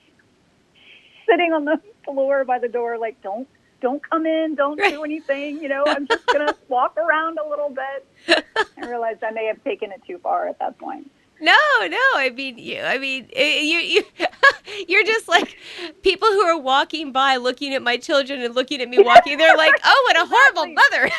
[1.29, 3.47] sitting on the floor by the door, like, don't
[3.81, 5.61] don't come in, don't do anything.
[5.61, 8.45] You know, I'm just gonna walk around a little bit.
[8.77, 11.09] I realized I may have taken it too far at that point.
[11.41, 11.97] No, no.
[12.15, 12.81] I mean, you.
[12.81, 13.79] I mean, eh, you.
[13.79, 14.03] You.
[14.87, 15.57] You're just like
[16.03, 19.37] people who are walking by, looking at my children and looking at me walking.
[19.37, 21.09] They're like, "Oh, what a horrible mother!"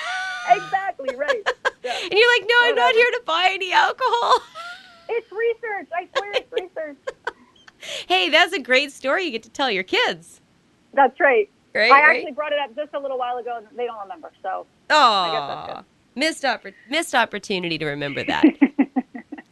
[0.51, 1.43] exactly right.
[1.83, 1.97] Yeah.
[2.03, 4.35] And you're like, "No, I'm not here to buy any alcohol."
[5.09, 5.89] It's research.
[5.97, 6.97] I swear, it's research
[8.09, 10.41] hey, that's a great story you get to tell your kids.
[10.95, 11.49] That's right.
[11.75, 12.17] Right, I right.
[12.17, 14.33] actually brought it up just a little while ago, and they don't remember.
[14.43, 15.83] So, oh,
[16.17, 18.45] missed oppor- missed opportunity to remember that.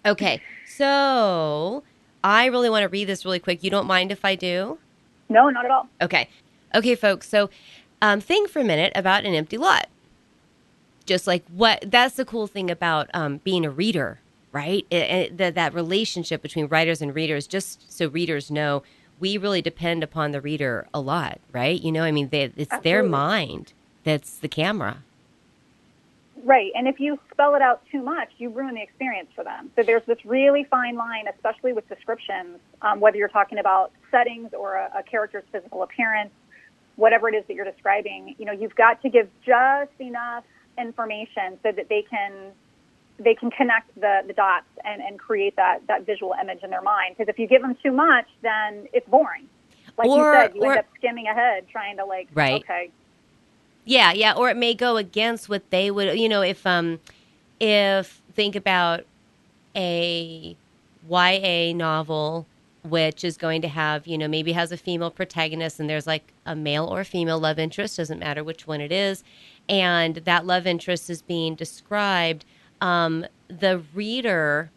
[0.07, 1.83] okay, so
[2.23, 3.65] I really want to read this really quick.
[3.65, 4.79] You don't mind if I do?
[5.29, 5.89] No, not at all.
[6.01, 6.29] Okay,
[6.75, 7.29] okay, folks.
[7.29, 7.51] So,
[8.01, 9.89] um, think for a minute about an empty lot.
[11.07, 11.85] Just like what?
[11.87, 14.21] That's the cool thing about um, being a reader
[14.53, 14.87] right?
[14.91, 18.83] It, it, that that relationship between writers and readers, just so readers know,
[19.21, 21.81] we really depend upon the reader a lot, right?
[21.81, 22.91] You know, I mean, they, it's Absolutely.
[22.91, 23.73] their mind
[24.05, 25.03] that's the camera.
[26.45, 26.71] Right.
[26.75, 29.71] And if you spell it out too much, you ruin the experience for them.
[29.77, 34.53] So there's this really fine line, especially with descriptions, um, whether you're talking about settings
[34.55, 36.31] or a, a character's physical appearance,
[36.97, 38.35] whatever it is that you're describing.
[38.39, 40.45] You know, you've got to give just enough
[40.79, 42.33] information so that they can
[43.19, 46.83] they can connect the, the dots and, and create that, that visual image in their
[46.83, 47.17] mind.
[47.19, 49.49] Because if you give them too much, then it's boring.
[49.97, 52.63] Like Or- you said, you or- end up skimming ahead trying to like, Right.
[52.63, 52.91] okay,
[53.89, 57.01] Yeah, yeah, or it may go against what they would, you know, if um
[57.61, 59.07] if think about
[59.77, 60.57] a
[61.03, 62.49] YA novel
[62.85, 66.33] which is going to have, you know, maybe has a female protagonist and there's like
[66.47, 69.25] a male or female love interest, doesn't matter which one it is,
[69.69, 72.45] and that love interest is being described,
[72.81, 74.73] um the reader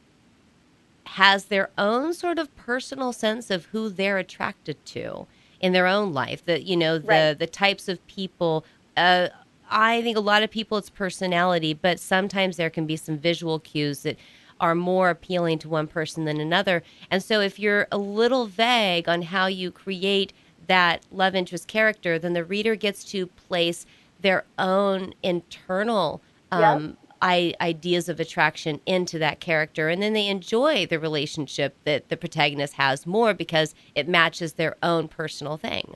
[1.05, 5.27] has their own sort of personal sense of who they're attracted to
[5.59, 6.43] in their own life.
[6.45, 7.39] The you know the Right.
[7.39, 8.65] the types of people.
[8.95, 9.29] Uh,
[9.69, 13.59] I think a lot of people it's personality, but sometimes there can be some visual
[13.59, 14.17] cues that
[14.59, 16.83] are more appealing to one person than another.
[17.09, 20.33] And so if you're a little vague on how you create
[20.67, 23.85] that love interest character, then the reader gets to place
[24.19, 30.85] their own internal um, I, ideas of attraction into that character, and then they enjoy
[30.85, 35.95] the relationship that the protagonist has more because it matches their own personal thing.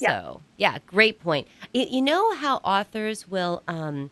[0.00, 0.22] Yeah.
[0.22, 1.48] So, yeah, great point.
[1.74, 4.10] You know how authors will, um,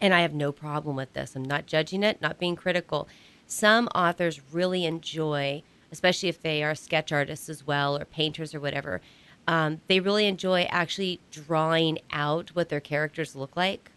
[0.00, 1.36] and I have no problem with this.
[1.36, 3.08] I'm not judging it, not being critical.
[3.46, 8.60] Some authors really enjoy, especially if they are sketch artists as well or painters or
[8.60, 9.00] whatever.
[9.48, 13.92] Um, they really enjoy actually drawing out what their characters look like.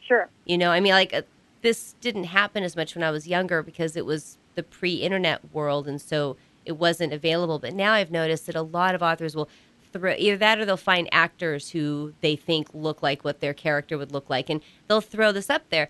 [0.00, 0.30] sure.
[0.44, 1.22] You know, I mean, like uh,
[1.62, 5.86] this didn't happen as much when I was younger because it was the pre-internet world,
[5.88, 7.58] and so it wasn't available.
[7.58, 9.48] But now I've noticed that a lot of authors will
[9.92, 13.98] throw either that or they'll find actors who they think look like what their character
[13.98, 15.88] would look like, and they'll throw this up there.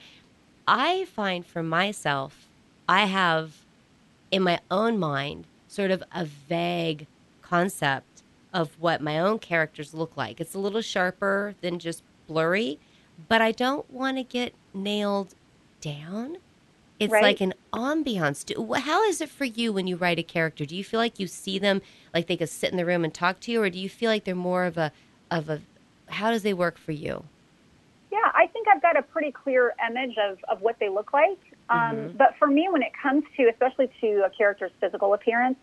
[0.67, 2.47] I find for myself,
[2.89, 3.65] I have
[4.31, 7.07] in my own mind sort of a vague
[7.43, 10.41] concept of what my own characters look like.
[10.41, 12.79] It's a little sharper than just blurry,
[13.29, 15.35] but I don't want to get nailed
[15.81, 16.39] down.
[17.01, 17.23] It's Right.
[17.23, 18.45] like an ambiance.
[18.81, 20.67] How is it for you when you write a character?
[20.67, 21.81] Do you feel like you see them
[22.15, 24.11] like they could sit in the room and talk to you, or do you feel
[24.11, 24.93] like they're more of a
[25.31, 25.63] of a?
[26.09, 27.25] How does they work for you?
[28.13, 31.39] Yeah, I think I've got a pretty clear image of, of what they look like.
[31.71, 32.19] Um, Mhm.
[32.19, 35.57] But for me, when it comes to, especially to a character's physical appearance,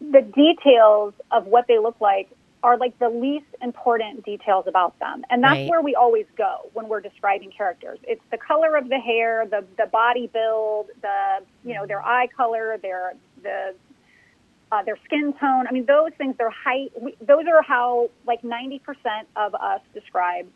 [0.00, 2.30] the details of what they look like
[2.62, 5.24] are like the least important details about them.
[5.30, 5.68] And that's Right.
[5.70, 7.98] where we always go when we're describing characters.
[8.04, 12.28] It's the color of the hair, the, the body build, the, you know, their eye
[12.36, 13.74] color, their, the,
[14.72, 15.66] uh, their skin tone.
[15.66, 18.80] I mean, those things, their height, we, those are how like 90%
[19.36, 20.46] of us describe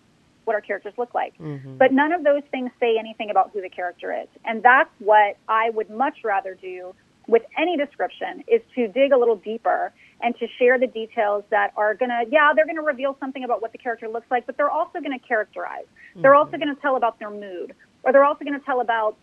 [0.44, 1.36] what our characters look like.
[1.38, 1.78] Mm-hmm.
[1.78, 4.28] But none of those things say anything about who the character is.
[4.44, 6.94] And that's what I would much rather do
[7.26, 9.92] with any description is to dig a little deeper
[10.24, 13.44] and to share the details that are going to, yeah, they're going to reveal something
[13.44, 15.84] about what the character looks like, but they're also going to characterize.
[16.16, 19.16] They're also going to tell about their mood, or they're also going to tell about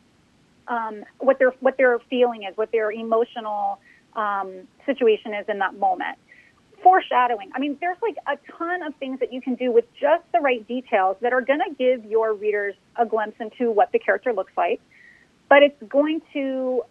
[0.67, 3.79] um, what their what their feeling is, what their emotional
[4.15, 6.19] um, situation is in that moment.
[6.83, 7.49] Foreshadowing.
[7.55, 10.39] I mean, there's like a ton of things that you can do with just the
[10.39, 14.33] right details that are going to give your readers a glimpse into what the character
[14.33, 14.81] looks like.
[15.49, 16.83] But it's going to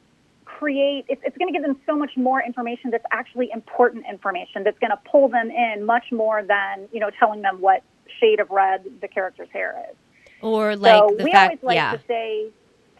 [0.61, 4.65] create, it's, it's going to give them so much more information that's actually important information
[4.65, 7.83] that's going to pull them in much more than, you know, telling them what
[8.21, 9.97] shade of red the character's hair is
[10.41, 12.53] Or like so the we fact, always like yeah, to say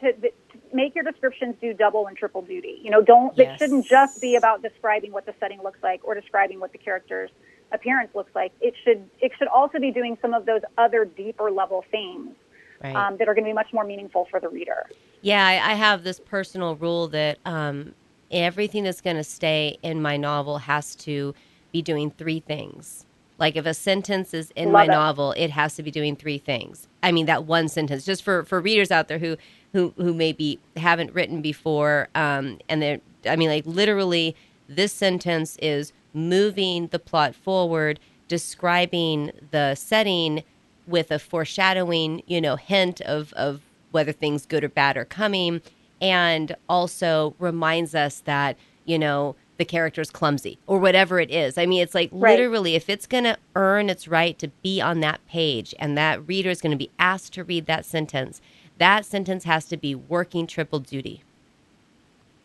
[0.03, 0.31] to, to
[0.75, 2.81] make your descriptions do double and triple duty.
[2.83, 3.39] You know, don't Yes.
[3.39, 6.79] it shouldn't just be about describing what the setting looks like or describing what the
[6.79, 7.31] character's
[7.73, 8.53] appearance looks like.
[8.61, 12.37] It should it should also be doing some of those other deeper level things
[12.83, 12.95] right.
[12.95, 14.89] um, that are going to be much more meaningful for the reader.
[15.23, 17.95] Yeah, I, I have this personal rule that um,
[18.31, 21.35] everything that's going to stay in my novel has to
[21.73, 23.07] be doing three things.
[23.39, 24.89] Like if a sentence is in my it.
[24.89, 26.87] novel, it has to be doing three things.
[27.03, 29.39] I mean that one sentence, just for for readers out there who
[29.73, 34.37] who who maybe haven't written before, um, and they're I mean like literally,
[34.69, 40.45] this sentence is moving the plot forward, describing the setting
[40.91, 45.63] with a foreshadowing, you know, hint of of whether things good or bad are coming,
[46.03, 51.59] and also reminds us that you know the character is clumsy or whatever it is.
[51.59, 52.39] I mean, it's like Right.
[52.39, 56.27] literally if it's going to earn its right to be on that page, and that
[56.29, 58.41] reader is going to be asked to read that sentence,
[58.79, 61.25] that sentence has to be working triple duty.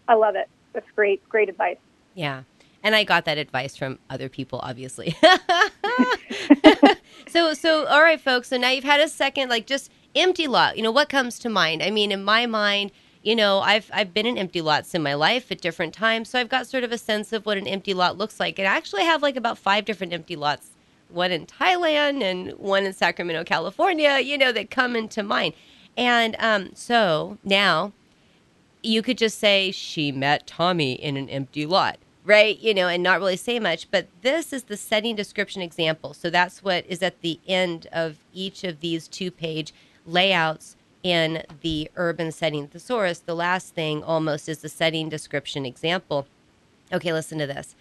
[0.08, 0.50] I love it.
[0.74, 1.78] That's great, great advice.
[2.16, 2.44] Yeah.
[2.86, 5.18] And I got that advice from other people, obviously.
[7.28, 8.50] so, so, all right, folks.
[8.50, 10.78] So now you've had a second, like just empty lot.
[10.78, 11.82] You know what comes to mind?
[11.82, 12.92] I mean, in my mind,
[13.24, 16.40] you know, I've I've been in empty lots in my life at different times, so
[16.40, 18.60] I've got sort of a sense of what an empty lot looks like.
[18.60, 20.70] And I actually have like about five different empty lots,
[21.10, 24.20] one in Thailand and one in Sacramento, California.
[24.20, 25.56] You know, that come into mind.
[25.98, 27.94] And um, so now
[28.84, 32.60] you could just say she met Tommy in an empty lot, right?
[32.60, 33.90] You know, and not really say much.
[33.92, 36.14] But this is the setting description example.
[36.14, 39.74] So that's what is at the end of each of these two page
[40.06, 43.20] layouts in the urban setting thesaurus.
[43.20, 46.26] The last thing almost is the setting description example.
[46.92, 47.76] Okay, listen to this.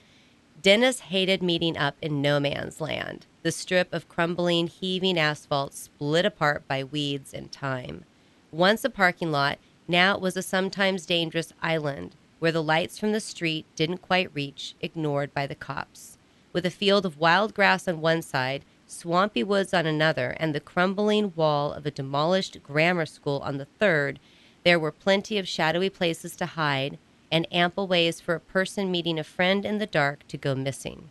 [0.63, 6.25] Dennis hated meeting up in no man's land, the strip of crumbling, heaving asphalt split
[6.25, 8.05] apart by weeds and time.
[8.51, 13.13] Once a parking lot, now it was a sometimes dangerous island where the lights from
[13.13, 16.19] the street didn't quite reach, ignored by the cops.
[16.53, 20.61] With a field of wild grass on one side, swampy woods on another, and the
[20.61, 24.21] crumbling wall of a demolished grammar school on the third,
[24.63, 26.99] there were plenty of shadowy places to hide
[27.33, 31.09] and ample ways for a person meeting a friend in the dark to go missing.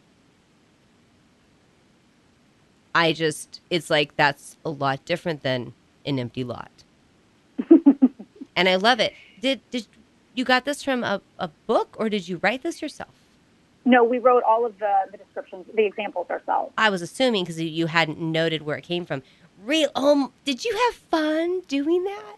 [2.94, 5.74] I just, it's like that's a lot different than
[6.06, 6.70] an empty lot.
[8.56, 9.14] and I love it.
[9.42, 9.88] Did, did
[10.36, 13.12] you got this from a, a book or did you write this yourself?
[13.86, 16.74] No, we wrote all of the, the descriptions, the examples ourselves.
[16.78, 19.24] I was assuming because you hadn't noted where it came from.
[19.64, 19.90] Real?
[19.96, 22.36] Um, did you have fun doing that?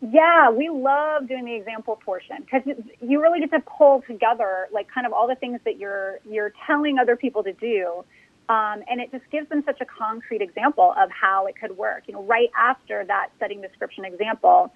[0.00, 2.62] Yeah, we love doing the example portion because
[3.02, 6.54] you really get to pull together like kind of all the things that you're you're
[6.66, 8.02] telling other people to do,
[8.48, 12.04] um, and it just gives them such a concrete example of how it could work.
[12.06, 14.72] You know, right after that setting description example,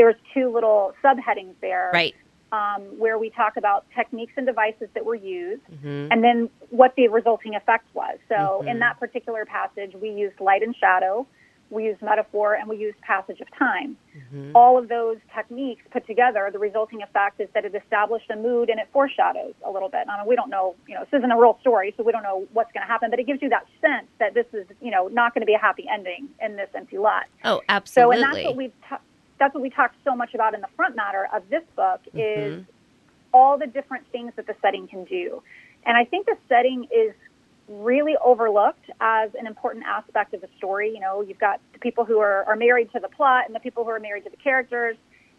[0.00, 2.14] there's two little subheadings there, right?
[2.52, 6.10] Um, where we talk about techniques and devices that were used, mm-hmm.
[6.10, 8.16] and then what the resulting effect was.
[8.30, 8.68] So mm-hmm.
[8.68, 11.26] in that particular passage, we used light and shadow
[11.70, 13.96] we used metaphor, and we used passage of time.
[14.16, 14.52] Mm-hmm.
[14.54, 18.68] All of those techniques put together, the resulting effect is that it established a mood
[18.70, 20.06] and it foreshadows a little bit.
[20.08, 22.24] I mean, we don't know, you know, this isn't a real story, so we don't
[22.24, 24.90] know what's going to happen, but it gives you that sense that this is, you
[24.90, 27.26] know, not going to be a happy ending in this empty lot.
[27.44, 28.16] Oh, absolutely.
[28.16, 28.72] So, and that's what we've.
[28.88, 29.00] ta-
[29.40, 32.18] that's what we talked so much about in the front matter of this book mm-hmm.
[32.18, 32.64] is
[33.32, 35.42] all the different things that the setting can do.
[35.84, 37.14] And I think the setting is
[37.68, 40.92] really overlooked as an important aspect of the story.
[40.92, 43.60] You know, you've got the people who are, are married to the plot and the
[43.60, 44.96] people who are married to the characters.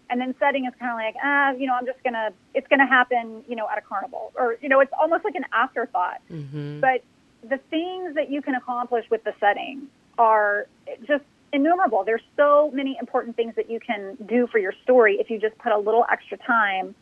[0.09, 2.67] And then setting is kind of like, ah, you know, I'm just going to, it's
[2.67, 4.33] going to happen, you know, at a carnival.
[4.35, 6.21] Or, you know, it's almost like an afterthought.
[6.29, 6.79] Mm-hmm.
[6.79, 7.03] But
[7.47, 9.87] the things that you can accomplish with the setting
[10.17, 10.67] are
[11.07, 12.03] just innumerable.
[12.03, 15.57] There's so many important things that you can do for your story if you just
[15.57, 16.95] put a little extra time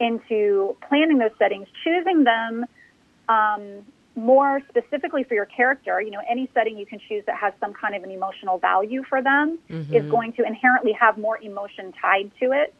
[0.00, 2.66] into planning those settings, choosing them
[3.28, 3.84] um,
[4.16, 7.72] more specifically for your character, you know, any setting you can choose that has some
[7.72, 9.94] kind of an emotional value for them mm-hmm.
[9.94, 12.74] is going to inherently have more emotion tied to it.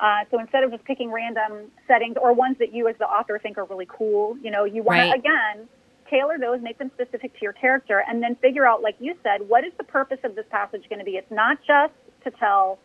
[0.00, 3.38] Uh, so instead of just picking random settings or ones that you as the author
[3.38, 5.12] think are really cool, you know, you want right.
[5.12, 5.68] to, again,
[6.12, 9.48] tailor those, make them specific to your character, and then figure out, like you said,
[9.48, 11.12] what is the purpose of this passage going to be?
[11.12, 11.94] It's not just
[12.24, 12.78] to tell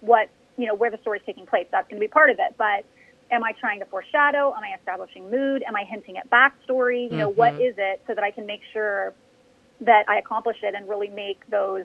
[0.00, 1.66] what, you know, where the story's taking place.
[1.72, 2.54] That's going to be part of it.
[2.58, 2.84] But
[3.30, 4.54] am I trying to foreshadow?
[4.54, 5.64] Am I establishing mood?
[5.66, 7.10] Am I hinting at backstory?
[7.10, 7.38] You know, mm-hmm.
[7.38, 9.14] what is it so that I can make sure
[9.80, 11.84] that I accomplish it and really make those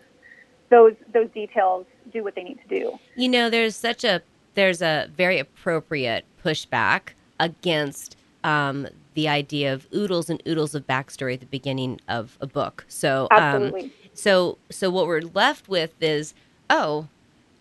[0.69, 2.97] those those details do what they need to do.
[3.15, 4.21] You know, there's such a
[4.55, 11.33] there's a very appropriate pushback against um, the idea of oodles and oodles of backstory
[11.33, 12.85] at the beginning of a book.
[12.87, 16.33] So, um, so, so what we're left with is,
[16.69, 17.07] oh,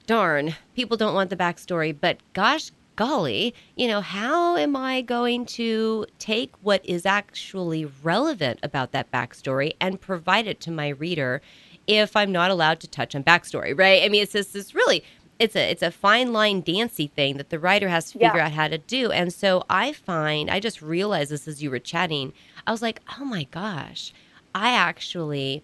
[0.07, 5.47] darn, people don't want the backstory, but gosh golly, you know, how am I going
[5.47, 11.41] to take what is actually relevant about that backstory and provide it to my reader
[11.87, 14.03] if I'm not allowed to touch on backstory, right?
[14.03, 15.03] I mean, it's just this really
[15.41, 18.47] it's a it's a fine line dancy thing that the writer has to figure yeah.
[18.47, 19.11] out how to do.
[19.11, 22.35] And so I find I just realized this as you were chatting.
[22.67, 24.13] I was like, "Oh my gosh.
[24.55, 25.63] I actually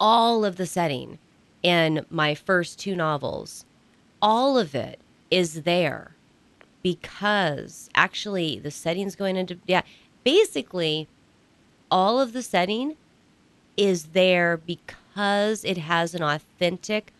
[0.00, 1.18] all of the setting
[1.62, 3.66] in my first two novels,
[4.22, 4.98] all of it
[5.30, 6.12] is there
[6.82, 9.82] because actually the setting's going into yeah
[10.24, 11.08] basically
[11.90, 12.96] all of the setting
[13.76, 17.12] is there because it has an authentic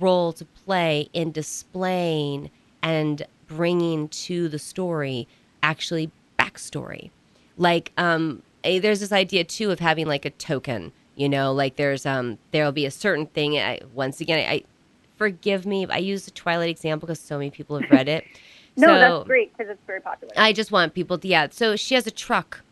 [0.00, 2.50] role to play in displaying
[2.82, 5.26] and bringing to the story
[5.62, 7.10] actually backstory
[7.56, 11.76] like um a, there's this idea too of having like a token you know like
[11.76, 14.62] there's um there'll be a certain thing I, once again I,
[15.18, 15.86] forgive me.
[15.90, 18.24] I use the Twilight example because so many people have read it.
[18.76, 20.32] no, so that's great because it's very popular.
[20.36, 21.48] I just want people to, yeah.
[21.50, 22.62] So she has a truck.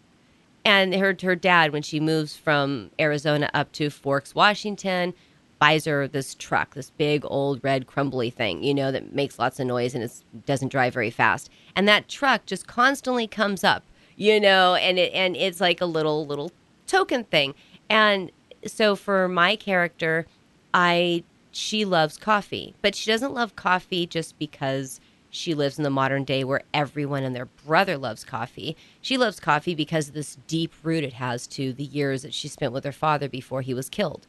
[0.64, 5.14] And her, her dad, when she moves from Arizona up to Forks, Washington,
[5.58, 9.66] buys this truck, this big old red crumbly thing, you know, that makes lots of
[9.66, 10.12] noise and it
[10.44, 11.50] doesn't drive very fast.
[11.74, 13.84] And that truck just constantly comes up,
[14.16, 16.52] you know, and it and it's like a little little
[16.86, 17.54] token thing.
[17.88, 18.30] And
[18.66, 20.26] so for my character,
[20.74, 25.00] I she loves coffee, but she doesn't love coffee just because
[25.30, 28.76] she lives in the modern day where everyone and their brother loves coffee.
[29.00, 32.48] She loves coffee because of this deep root it has to the years that she
[32.48, 34.26] spent with her father before he was killed.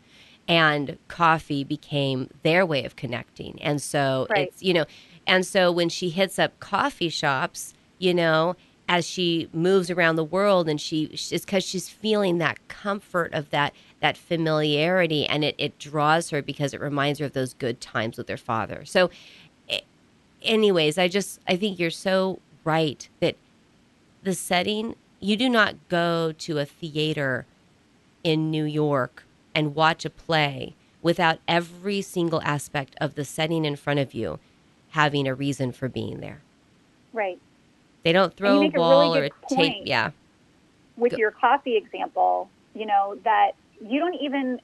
[0.47, 3.61] And coffee became their way of connecting.
[3.61, 4.47] And so Right.
[4.47, 4.85] it's, you know,
[5.25, 8.55] and so when she hits up coffee shops, you know,
[8.89, 13.49] as she moves around the world and she it's because she's feeling that comfort of
[13.49, 17.81] that that familiarity and it, it draws her because it reminds her of those good
[17.81, 19.09] times with her father so
[20.41, 23.35] anyways i just i think you're so right that
[24.23, 27.45] the setting you do not go to a theater
[28.23, 29.25] in new york
[29.57, 34.37] and watch a play without every single aspect of the setting in front of you
[34.91, 36.41] having a reason for being there.
[37.11, 37.39] Right.
[38.03, 40.11] they don't throw a ball a really or a tape yeah.
[40.95, 44.61] with Go- your coffee example, you know, that you don't even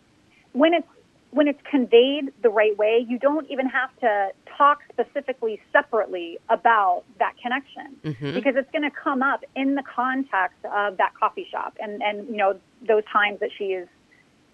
[0.51, 0.87] when it's
[1.31, 7.01] when it's conveyed the right way, you don't even have to talk specifically separately about
[7.17, 11.47] that connection hmm because it's going to come up in the context of that coffee
[11.49, 13.87] shop and and you know those times that she is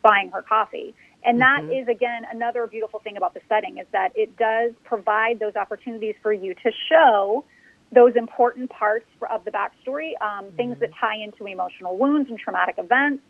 [0.02, 0.94] buying her coffee.
[1.24, 1.82] And that Mhm.
[1.82, 6.16] is again another beautiful thing about the setting is that it does provide those opportunities
[6.22, 7.44] for you to show
[7.92, 12.78] those important parts of the backstory, um, things that tie into emotional wounds and traumatic
[12.78, 13.24] events,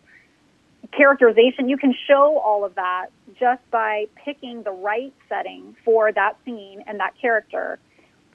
[0.92, 1.70] characterization.
[1.70, 3.08] You can show all of that
[3.40, 7.80] just by picking the right setting for that scene and that character.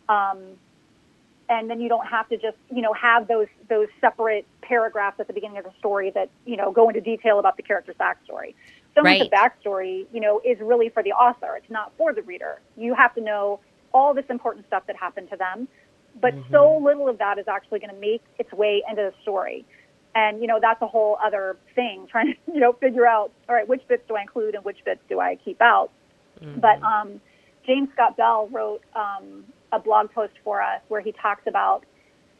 [0.08, 0.58] Um,
[1.48, 5.26] and then you don't have to just you know have those those separate paragraphs at
[5.26, 8.54] the beginning of the story that you know go into detail about the character's backstory.
[8.94, 9.30] So much of Right.
[9.30, 11.56] backstory, you know, is really for the author.
[11.56, 12.60] It's not for the reader.
[12.76, 13.60] You have to know
[13.92, 15.68] all this important stuff that happened to them,
[16.20, 19.64] but so little of that is actually going to make its way into the story.
[20.14, 23.54] And you know that's a whole other thing, trying to you know figure out all
[23.54, 25.90] right which bits do I include and which bits do I keep out.
[26.56, 27.20] But um,
[27.66, 29.44] James Scott Bell wrote um,
[29.74, 31.84] a blog post for us where he talks about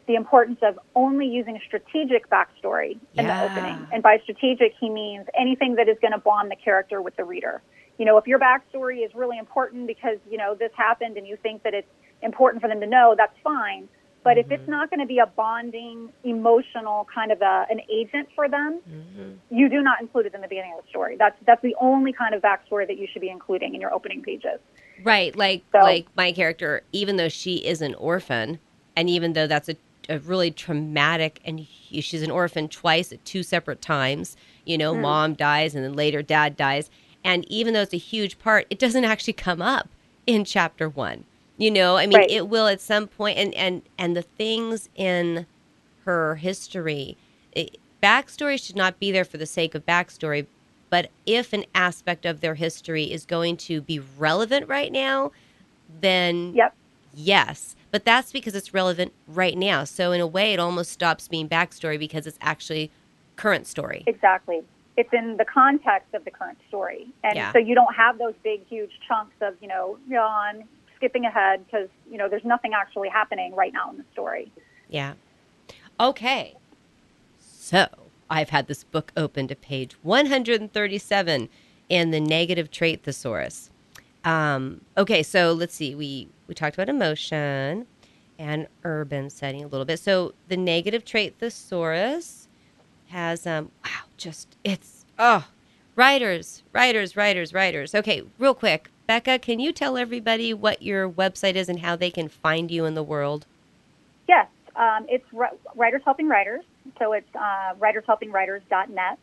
[0.07, 3.47] the importance of only using a strategic backstory in Yeah.
[3.47, 3.87] the opening.
[3.91, 7.23] And by strategic, he means anything that is going to bond the character with the
[7.23, 7.61] reader.
[7.97, 11.37] You know, if your backstory is really important because, you know, this happened and you
[11.37, 11.89] think that it's
[12.21, 13.87] important for them to know, that's fine.
[14.23, 14.71] But if it's mm-hmm.
[14.71, 19.33] not going to be a bonding, emotional kind of a, an agent for them, mm-hmm.
[19.55, 21.15] you do not include it in the beginning of the story.
[21.15, 24.23] That's that's the only kind of backstory that you should be including in your opening
[24.23, 24.59] pages.
[25.03, 28.59] Right, like So- like my character, even though she is an orphan,
[28.95, 29.75] and even though that's a,
[30.09, 34.35] a really traumatic, and he- she's an orphan twice at two separate times.
[34.65, 35.01] You know, hmm.
[35.01, 36.89] mom dies, and then later dad dies,
[37.23, 39.89] and even though it's a huge part, it doesn't actually come up
[40.25, 41.25] in chapter one.
[41.57, 42.29] You know, I mean, Right.
[42.31, 45.45] it will at some point, and and and the things in
[46.05, 47.17] her history,
[47.51, 50.45] it, backstory should not be there for the sake of backstory.
[50.95, 55.33] But if an aspect of their history is going to be relevant right now,
[55.99, 56.73] then Yep.
[57.13, 57.75] yes.
[57.91, 59.83] But that's because it's relevant right now.
[59.83, 62.91] So in a way, it almost stops being backstory because it's actually
[63.35, 64.05] current story.
[64.07, 64.63] Exactly.
[64.95, 67.07] It's in the context of the current story.
[67.25, 67.51] And Yeah.
[67.51, 70.63] so you don't have those big, huge chunks of, you know, yawn,
[70.95, 74.49] skipping ahead because, you know, there's nothing actually happening right now in the story.
[74.87, 75.15] Yeah.
[75.99, 76.55] Okay.
[77.37, 77.85] So
[78.29, 81.49] I've had this book open to page 137
[81.89, 83.69] in the negative trait thesaurus.
[84.23, 85.93] Um, okay, so let's see.
[85.95, 87.85] We we talked about emotion
[88.37, 89.99] and urban setting a little bit.
[89.99, 92.47] So the negative trait thesaurus
[93.09, 95.47] has um wow, just it's oh
[95.95, 97.95] writers, writers, writers, writers.
[97.95, 102.09] Okay, real quick, Becca, can you tell everybody what your website is and how they
[102.11, 103.45] can find you in the world?
[104.27, 106.63] Yes, um, it's Ri- Writers Helping Writers.
[106.99, 109.19] So it's uh, writershelpingwriters.net.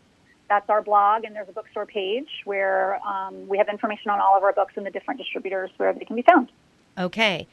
[0.49, 4.37] That's our blog, and there's a bookstore page where um, we have information on all
[4.37, 6.51] of our books and the different distributors where they can be found.
[6.99, 7.47] Okay.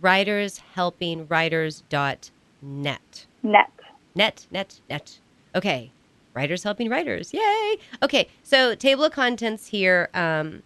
[0.00, 2.30] Writers helping writers.net.
[2.62, 3.70] Net.
[4.14, 5.18] Net, net, net.
[5.54, 5.90] Okay.
[6.32, 7.34] Writers helping writers.
[7.34, 7.76] Yay.
[8.02, 8.28] Okay.
[8.42, 10.62] So, table of contents here um,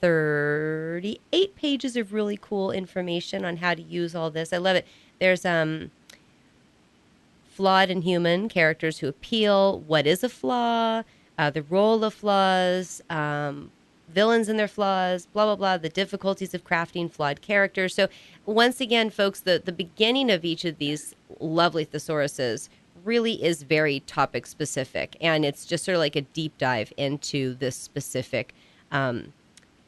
[0.00, 4.52] 38 pages of really cool information on how to use all this.
[4.52, 4.86] I love it.
[5.18, 5.90] There's um,
[7.58, 9.80] flawed and human characters who appeal.
[9.80, 11.02] What is a flaw?
[11.36, 13.02] Uh, the role of flaws.
[13.10, 13.72] Um,
[14.08, 17.94] villains and their flaws, blah blah blah, the difficulties of crafting flawed characters.
[17.94, 18.08] So
[18.46, 22.68] once again, folks, the the beginning of each of these lovely thesauruses
[23.04, 27.54] really is very topic specific, and it's just sort of like a deep dive into
[27.54, 28.54] this specific
[28.92, 29.32] um,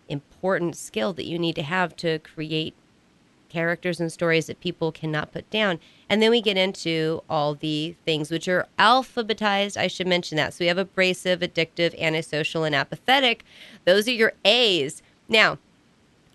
[0.09, 2.75] important skill that you need to have to create
[3.51, 5.79] characters and stories that people cannot put down.
[6.09, 9.77] And then we get into all the things which are alphabetized.
[9.77, 10.55] I should mention that.
[10.55, 13.45] So we have abrasive, addictive, antisocial, and apathetic.
[13.85, 15.03] Those are your A's.
[15.29, 15.59] Now,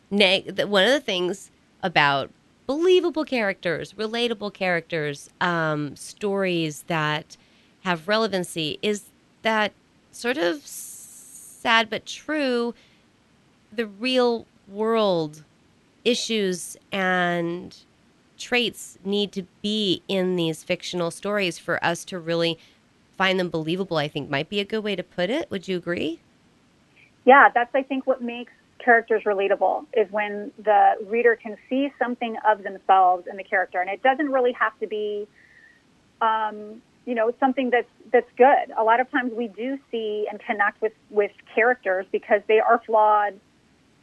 [0.10, 1.52] one of the things
[1.82, 2.30] about
[2.68, 7.38] believable characters, relatable characters, um, stories that
[7.84, 9.04] have relevancy is
[9.42, 9.72] that
[10.12, 12.74] sort of sad but true.
[13.72, 15.44] The real world
[16.06, 17.76] issues and
[18.38, 22.58] traits need to be in these fictional stories for us to really
[23.18, 25.50] find them believable, I think might be a good way to put it.
[25.50, 26.20] Would you agree?
[27.26, 32.38] Yeah, that's, I think, what makes characters relatable is when the reader can see something
[32.48, 33.82] of themselves in the character.
[33.82, 35.28] And it doesn't really have to be,
[36.22, 38.74] um, you know, something that's, that's good.
[38.78, 42.82] A lot of times we do see and connect with, with characters because they are
[42.86, 43.40] flawed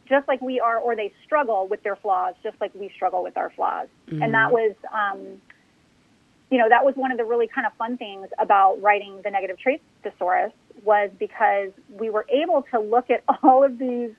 [0.07, 3.37] just like we are, or they struggle with their flaws, just like we struggle with
[3.37, 3.87] our flaws.
[4.07, 4.21] Mm-hmm.
[4.21, 5.41] And that was, um,
[6.49, 9.31] you know, that was one of the really kind of fun things about writing the
[9.31, 10.51] negative traits thesaurus
[10.83, 14.11] was because we were able to look at all of these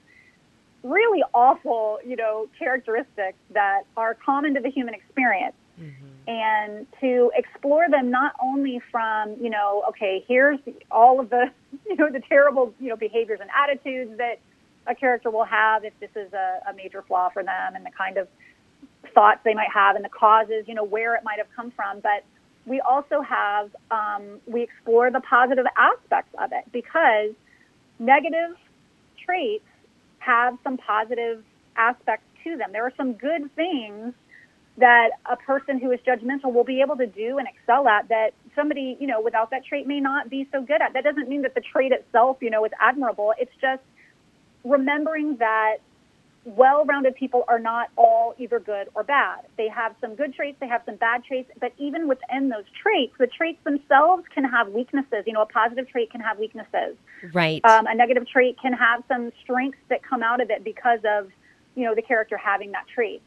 [0.83, 5.55] really awful, you know, characteristics that are common to the human experience.
[5.81, 6.07] Mm-hmm.
[6.27, 10.59] And to explore them not only from, you know, okay, here's
[10.91, 11.51] all of the,
[11.87, 14.39] you know, the terrible, you know, behaviors and attitudes that
[14.87, 17.91] a character will have if this is a, a major flaw for them and the
[17.91, 18.29] kind of
[19.15, 22.01] thoughts they might have and the causes, you know, where it might have come from.
[22.01, 22.25] But
[22.67, 27.35] we also have, um, we explore the positive aspects of it because
[27.99, 28.57] negative
[29.25, 29.65] traits
[30.19, 31.45] have some positive
[31.77, 32.71] aspects to them.
[32.73, 34.15] There are some good things
[34.77, 38.31] that a person who is judgmental will be able to do and excel at that
[38.57, 40.95] somebody, you know, without that trait may not be so good at.
[40.95, 43.35] That doesn't mean that the trait itself, you know, is admirable.
[43.39, 43.83] It's just
[44.65, 45.77] remembering that
[46.45, 49.41] well-rounded people are not all either good or bad.
[49.57, 53.15] They have some good traits, they have some bad traits, but even within those traits,
[53.19, 55.25] the traits themselves can have weaknesses.
[55.27, 56.97] You know, a positive trait can have weaknesses.
[57.33, 57.65] Right.
[57.65, 61.31] Um, a negative trait can have some strengths that come out of it because of,
[61.75, 63.23] you know, the character having that trait.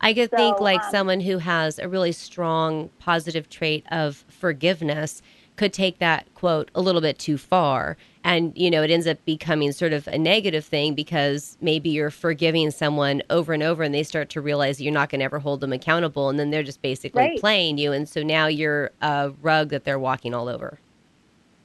[0.00, 4.24] I could so, think like um, someone who has a really strong positive trait of
[4.28, 5.22] forgiveness
[5.58, 7.96] could take that quote a little bit too far.
[8.24, 12.10] And you know it ends up becoming sort of a negative thing because maybe you're
[12.10, 15.38] forgiving someone over and over and they start to realize you're not going to ever
[15.38, 17.40] hold them accountable and then they're just basically right.
[17.40, 17.92] playing you.
[17.92, 20.78] And so now you're a rug that they're walking all over.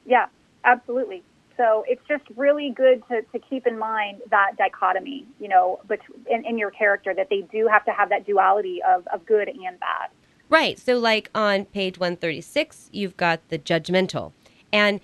[0.04, 0.26] Yeah
[0.64, 1.22] absolutely.
[1.56, 6.00] So it's just really good to, to keep in mind that dichotomy you know but
[6.28, 9.48] in, in your character that they do have to have that duality of, of good
[9.48, 10.10] and bad
[10.54, 10.78] Right.
[10.78, 14.30] So, like on page 136, you've got the judgmental.
[14.72, 15.00] And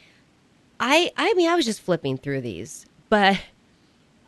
[0.79, 3.37] I, I mean, I was just flipping through these, but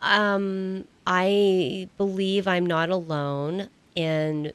[0.00, 4.52] um, I believe I'm not alone in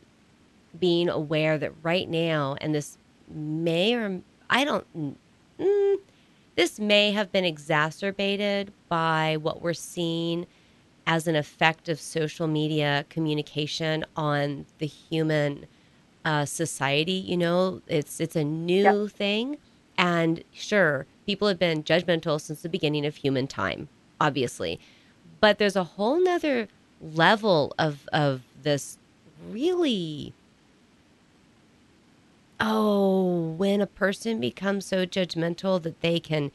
[0.78, 2.98] being aware that right now, and this
[3.30, 4.86] may or I don't,
[5.58, 5.96] mm,
[6.58, 10.46] this may have been exacerbated by what we're seeing
[11.06, 15.66] as an effect of social media communication on the human
[16.28, 17.14] uh, society.
[17.14, 19.12] You know, it's it's a new yep.
[19.12, 19.58] thing,
[19.98, 23.88] and sure, people have been judgmental since the beginning of human time,
[24.20, 24.78] obviously,
[25.40, 26.68] but there's a whole nother
[27.02, 28.98] level of of this
[29.50, 30.34] really
[32.60, 36.52] oh when a person becomes so judgmental that they can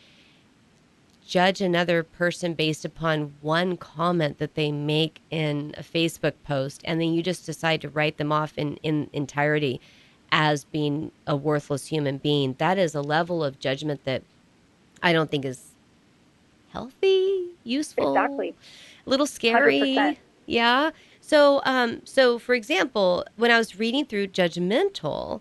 [1.33, 7.01] judge another person based upon one comment that they make in a Facebook post, and
[7.01, 9.81] then you just decide to write them off in, in entirety
[10.31, 12.55] as being a worthless human being.
[12.59, 14.23] That is a level of judgment that
[15.03, 15.71] I don't think is
[16.71, 18.55] healthy, useful, exactly,
[19.07, 19.81] a little scary.
[19.81, 20.19] 100%.
[20.45, 20.91] Yeah.
[21.23, 25.41] So, um, so for example, when I was reading through judgmental,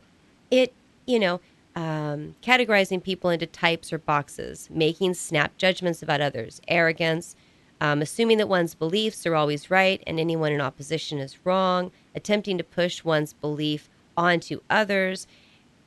[0.51, 0.73] it,
[1.05, 1.41] you know,
[1.75, 7.35] um, categorizing people into types or boxes, making snap judgments about others, arrogance,
[7.79, 12.57] um, assuming that one's beliefs are always right and anyone in opposition is wrong, attempting
[12.57, 15.27] to push one's belief onto others.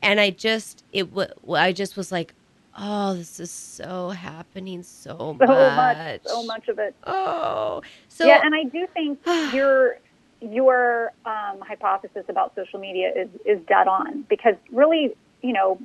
[0.02, 2.34] And I just, it, w- I just was like,
[2.78, 5.96] oh, this is so happening so, so much.
[5.96, 6.94] much, so much of it.
[7.06, 9.18] Oh, so yeah, and I do think
[9.54, 9.98] your
[10.40, 15.14] your um, hypothesis about social media is is dead on because really
[15.44, 15.78] you know,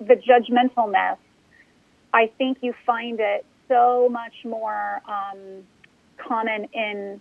[0.00, 1.16] the judgmentalness,
[2.12, 5.38] I think you find it so much more um,
[6.16, 7.20] common in,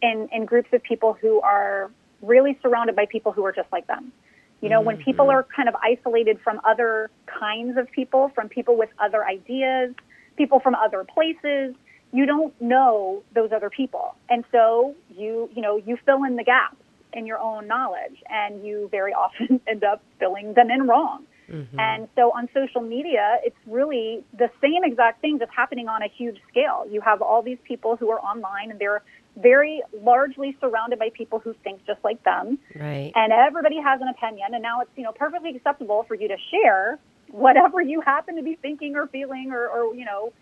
[0.00, 1.90] in in groups of people who are
[2.22, 4.12] really surrounded by people who are just like them.
[4.60, 4.86] You know, mm-hmm.
[4.86, 5.36] when people mm-hmm.
[5.36, 9.94] are kind of isolated from other kinds of people, from people with other ideas,
[10.36, 11.74] people from other places,
[12.12, 14.14] you don't know those other people.
[14.28, 16.76] And so you, you know, you fill in the gaps
[17.12, 21.24] in your own knowledge and you very often end up filling them in wrong.
[21.50, 21.80] Mm-hmm.
[21.80, 26.08] And so on social media, it's really the same exact thing that's happening on a
[26.08, 26.86] huge scale.
[26.88, 29.02] You have all these people who are online and they're
[29.36, 32.58] very largely surrounded by people who think just like them.
[32.76, 33.10] Right.
[33.14, 36.36] And everybody has an opinion and now it's, you know, perfectly acceptable for you to
[36.52, 36.98] share
[37.30, 40.32] whatever you happen to be thinking or feeling or, or you know,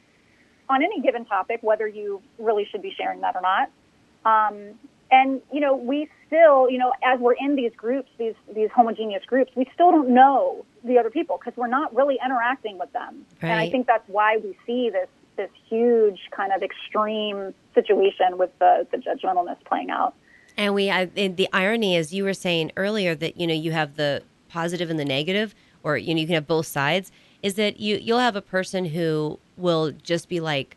[0.68, 3.70] on any given topic, whether you really should be sharing that or not.
[4.24, 4.74] Um,
[5.10, 9.24] and you know, we still, you know, as we're in these groups, these these homogeneous
[9.26, 13.24] groups, we still don't know the other people because we're not really interacting with them.
[13.42, 13.50] Right.
[13.50, 18.50] And I think that's why we see this this huge kind of extreme situation with
[18.58, 20.14] the the judgmentalness playing out.
[20.58, 23.96] And we, I, the irony is, you were saying earlier that you know you have
[23.96, 27.12] the positive and the negative, or you know you can have both sides.
[27.42, 30.76] Is that you you'll have a person who will just be like,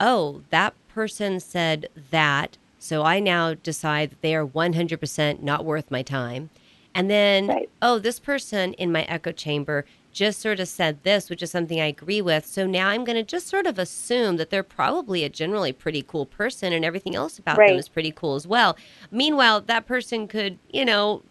[0.00, 2.56] oh, that person said that.
[2.82, 6.50] So I now decide that they are 100% not worth my time.
[6.96, 7.70] And then, right.
[7.80, 11.80] oh, this person in my echo chamber just sort of said this, which is something
[11.80, 12.44] I agree with.
[12.44, 16.02] So now I'm going to just sort of assume that they're probably a generally pretty
[16.02, 17.68] cool person and everything else about right.
[17.68, 18.76] them is pretty cool as well.
[19.12, 21.22] Meanwhile, that person could, you know,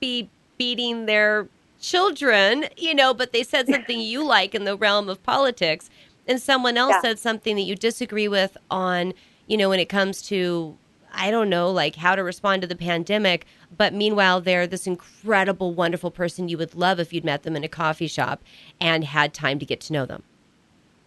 [0.00, 0.28] be
[0.58, 1.48] beating their
[1.80, 5.88] children, you know, but they said something you like in the realm of politics
[6.26, 7.00] and someone else yeah.
[7.00, 9.14] said something that you disagree with on,
[9.46, 10.76] you know, when it comes to
[11.18, 13.46] I don't know, like how to respond to the pandemic.
[13.76, 17.64] But meanwhile, they're this incredible, wonderful person you would love if you'd met them in
[17.64, 18.42] a coffee shop
[18.80, 20.22] and had time to get to know them.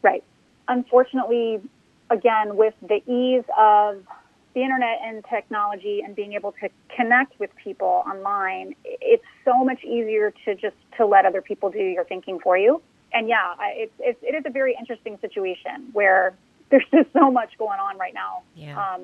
[0.03, 0.23] Right.
[0.67, 1.61] Unfortunately,
[2.09, 4.03] again, with the ease of
[4.53, 9.83] the internet and technology and being able to connect with people online, it's so much
[9.83, 12.81] easier to just to let other people do your thinking for you
[13.13, 16.33] and yeah, it's, it's it is a very interesting situation where
[16.69, 18.43] there's just so much going on right now.
[18.55, 18.93] Yeah.
[18.93, 19.01] Um,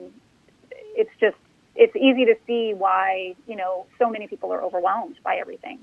[0.97, 1.37] it's just
[1.75, 5.79] it's easy to see why you know so many people are overwhelmed by everything.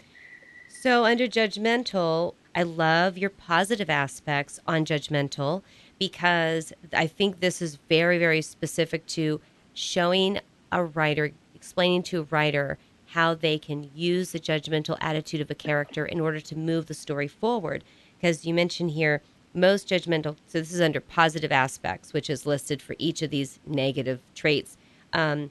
[0.68, 5.62] So under judgmental, I love your positive aspects on judgmental
[5.98, 9.40] because I think this is very very specific to
[9.72, 10.40] showing
[10.70, 15.54] a writer, explaining to a writer how they can use the judgmental attitude of a
[15.54, 17.84] character in order to move the story forward
[18.18, 19.22] because you mentioned here
[19.54, 20.36] most judgmental.
[20.48, 24.76] So this is under positive aspects, which is listed for each of these negative traits.
[25.14, 25.50] Um,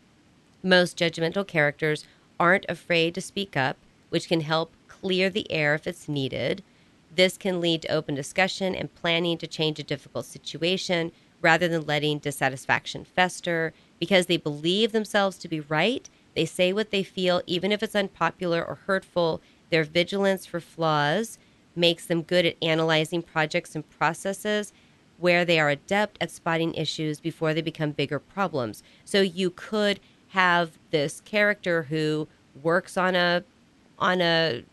[0.62, 2.06] most judgmental characters
[2.40, 3.78] aren't afraid to speak up,
[4.10, 6.64] which can help clear the air if it's needed.
[7.16, 11.12] This can lead to open discussion and planning to change a difficult situation
[11.42, 13.74] rather than letting dissatisfaction fester.
[14.00, 17.96] Because they believe themselves to be right, they say what they feel, even if it's
[17.96, 19.42] unpopular or hurtful.
[19.70, 21.38] Their vigilance for flaws
[21.76, 24.74] makes them good at analyzing projects and processes
[25.24, 28.84] where they are adept at spotting issues before they become bigger problems.
[29.06, 30.02] So you could
[30.32, 32.28] have this character who
[32.62, 33.46] works on a
[33.98, 34.66] on a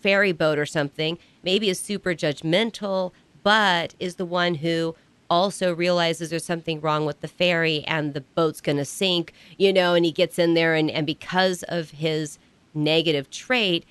[0.00, 4.96] ferry boat or something, maybe is super judgmental, but is the one who
[5.28, 9.70] also realizes there's something wrong with the ferry and the boat's going to sink, you
[9.70, 12.38] know, and he gets in there and, and because of his
[12.72, 13.84] negative trait,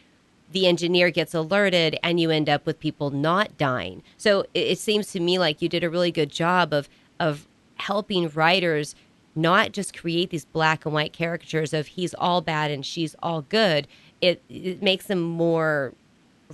[0.52, 4.02] the engineer gets alerted and you end up with people not dying.
[4.18, 6.90] So it, it, seems to me like you did a really good job of
[7.20, 8.96] of helping writers
[9.36, 13.44] not just create these black and white caricatures of he's all bad and she's all
[13.44, 13.88] good.
[14.22, 15.94] It it makes them more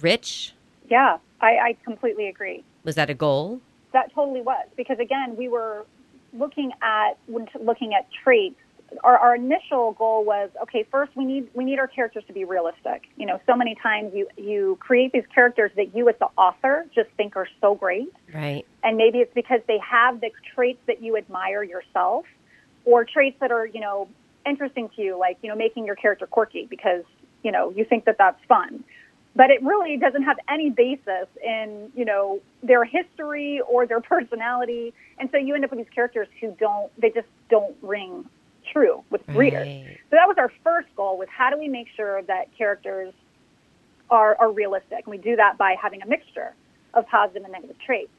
[0.01, 0.53] rich.
[0.89, 2.63] Yeah, I, I completely agree.
[2.83, 3.61] Was that a goal?
[3.93, 5.85] That totally was because again we were
[6.33, 8.59] looking at looking at traits
[9.03, 10.85] our, our initial goal was okay.
[10.91, 13.03] First, we need we need our characters to be realistic.
[13.17, 16.85] You know, so many times you you create these characters that you as the author
[16.93, 18.65] just think are so great, right?
[18.83, 22.25] And maybe it's because they have the traits that you admire yourself,
[22.85, 24.07] or traits that are you know
[24.45, 27.03] interesting to you, like you know making your character quirky because
[27.43, 28.83] you know you think that that's fun
[29.35, 34.93] but it really doesn't have any basis in you know their history or their personality
[35.19, 38.25] and so you end up with these characters who don't they just don't ring
[38.71, 39.37] true with right.
[39.37, 39.97] readers.
[40.09, 43.13] So that was our first goal was how do we make sure that characters
[44.09, 44.99] are, are realistic?
[45.05, 46.53] And we do that by having a mixture
[46.93, 48.11] of positive and negative traits.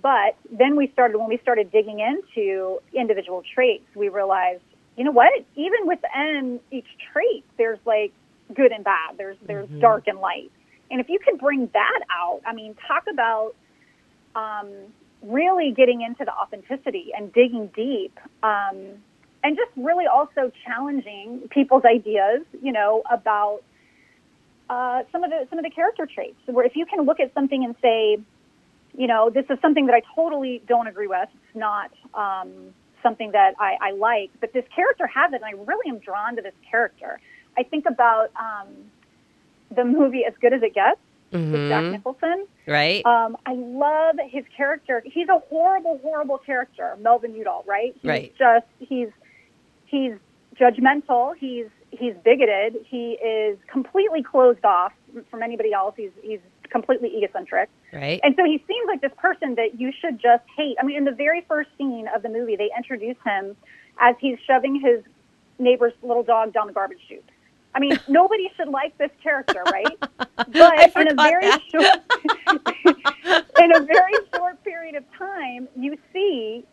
[0.00, 4.62] But then we started, when we started digging into individual traits, we realized,
[4.96, 5.32] you know what?
[5.56, 8.12] Even within each trait, there's like
[8.54, 9.16] good and bad.
[9.18, 9.80] There's, there's mm-hmm.
[9.80, 10.50] dark and light.
[10.90, 13.54] And if you can bring that out, I mean, talk about
[14.34, 14.68] um,
[15.22, 18.18] really getting into the authenticity and digging deep.
[18.42, 18.76] Um,
[19.42, 23.60] and just really also challenging people's ideas, you know, about
[24.68, 26.36] uh, some of the some of the character traits.
[26.46, 28.18] Where if you can look at something and say,
[28.96, 31.28] you know, this is something that I totally don't agree with.
[31.32, 32.50] It's not um,
[33.02, 36.36] something that I, I like, but this character has it, and I really am drawn
[36.36, 37.20] to this character.
[37.56, 38.68] I think about um,
[39.74, 41.00] the movie As Good as It Gets
[41.32, 41.52] Mm-hmm.
[41.52, 42.46] with Jack Nicholson.
[42.66, 43.06] Right?
[43.06, 45.02] Um, I love his character.
[45.04, 47.64] He's a horrible, horrible character, Melvin Udall.
[47.66, 47.94] Right?
[48.00, 48.34] He's Right.
[48.36, 49.08] Just he's
[49.90, 50.12] he's
[50.58, 51.34] judgmental.
[51.38, 52.76] He's he's bigoted.
[52.86, 54.92] He is completely closed off
[55.30, 55.94] from anybody else.
[55.96, 57.68] He's he's completely egocentric.
[57.92, 58.20] right?
[58.22, 60.76] And so he seems like this person that you should just hate.
[60.80, 63.56] I mean, in the very first scene of the movie, they introduce him
[64.00, 65.02] as he's shoving his
[65.58, 67.28] neighbor's little dog down the garbage chute.
[67.74, 69.98] I mean, nobody should like this character, right?
[70.52, 71.60] But in a very that.
[71.70, 76.64] short in a very short period of time, you see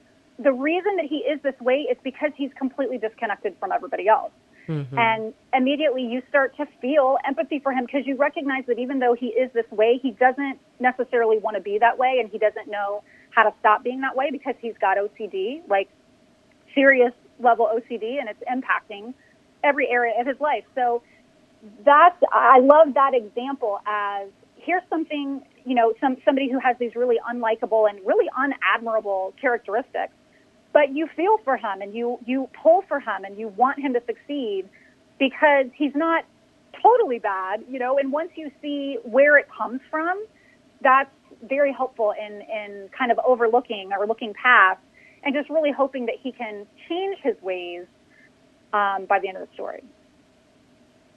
[0.47, 4.31] the reason that he is this way is because he's completely disconnected from everybody else.
[4.69, 4.97] Mhm.
[4.97, 9.13] And immediately you start to feel empathy for him because you recognize that even though
[9.13, 12.69] he is this way, he doesn't necessarily want to be that way and he doesn't
[12.69, 15.89] know how to stop being that way because he's got OCD, like
[16.73, 19.13] serious level OCD, and it's impacting
[19.65, 20.63] every area of his life.
[20.75, 21.01] So
[21.83, 26.95] that's, I love that example as here's something, you know, some, somebody who has these
[26.95, 30.13] really unlikable and really unadmirable characteristics
[30.77, 33.93] but you feel for him and you you pull for him and you want him
[33.93, 34.69] to succeed
[35.17, 36.23] because he's not
[36.83, 37.97] totally bad, you know.
[37.97, 40.23] And once you see where it comes from,
[40.83, 41.09] that's
[41.41, 44.79] very helpful in in kind of overlooking or looking past
[45.23, 47.87] and just really hoping that he can change his ways
[48.71, 49.83] um, by the end of the story.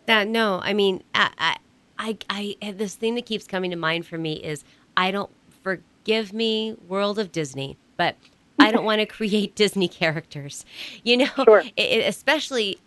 [0.07, 1.57] That no, I mean, I,
[1.99, 4.65] I, I, I, this thing that keeps coming to mind for me is
[4.97, 5.31] I don't
[5.63, 8.17] forgive me, World of Disney, but
[8.61, 10.65] I don't want to create Disney characters.
[11.05, 11.63] You know, Sure.
[11.77, 12.79] It- especially,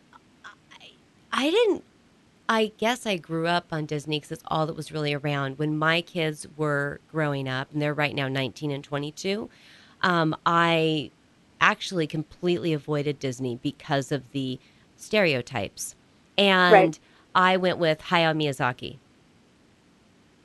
[0.46, 0.88] I,
[1.32, 1.84] I didn't.
[2.50, 5.58] I guess I grew up on Disney because it's all that was really around.
[5.58, 9.50] When my kids were growing up, and they're right now 19 and 22,
[10.02, 11.10] um, I
[11.62, 14.60] actually completely avoided Disney because of the
[14.98, 15.96] stereotypes.
[16.38, 17.00] And Right.
[17.34, 18.98] I went with Hayao Miyazaki.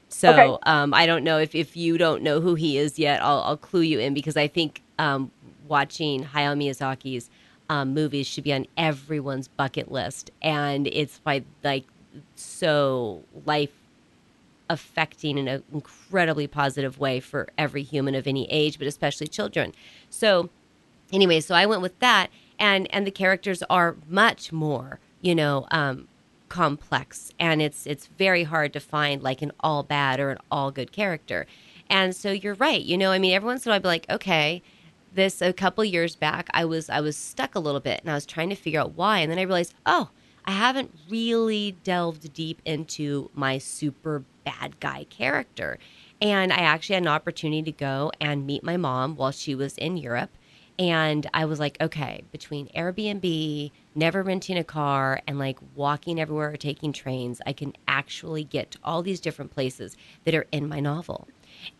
[0.09, 0.59] So Okay.
[0.64, 3.56] um, I don't know if, if you don't know who he is yet, I'll, I'll
[3.56, 5.30] clue you in because I think um,
[5.66, 7.30] watching Hayao Miyazaki's
[7.68, 10.30] um, movies should be on everyone's bucket list.
[10.42, 11.84] And it's by like
[12.36, 13.72] so life
[14.70, 19.72] affecting in an incredibly positive way for every human of any age, but especially children.
[20.11, 20.50] So
[21.12, 25.66] anyway, so I went with that, and and the characters are much more, you know,
[25.70, 26.09] um,
[26.49, 30.70] complex, and it's it's very hard to find like an all bad or an all
[30.70, 31.46] good character.
[31.90, 33.88] And so you're right, you know, I mean, every once in a while I'd be
[33.88, 34.62] like, okay,
[35.14, 38.14] this a couple years back, I was I was stuck a little bit, and I
[38.14, 40.11] was trying to figure out why, and then I realized, oh.
[40.44, 45.78] I haven't really delved deep into my super bad guy character.
[46.22, 49.76] And I actually had an opportunity to go and meet my mom while she was
[49.76, 50.30] in Europe.
[50.79, 56.53] And I was like, okay, between Airbnb, never renting a car, and like walking everywhere
[56.53, 60.68] or taking trains, I can actually get to all these different places that are in
[60.68, 61.26] my novel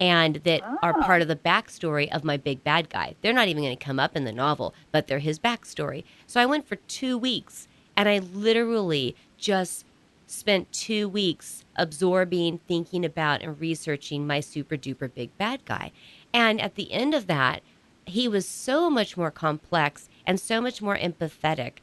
[0.01, 1.05] and that are Ah.
[1.07, 3.15] part of the backstory of my big bad guy.
[3.23, 6.03] They're not even going to come up in the novel, but they're his backstory.
[6.27, 9.85] So I went for two weeks and I literally just
[10.27, 15.93] spent two weeks absorbing, thinking about, and researching my super duper big bad guy.
[16.35, 17.63] And at the end of that,
[18.11, 21.75] he was so much more complex and so much more empathetic.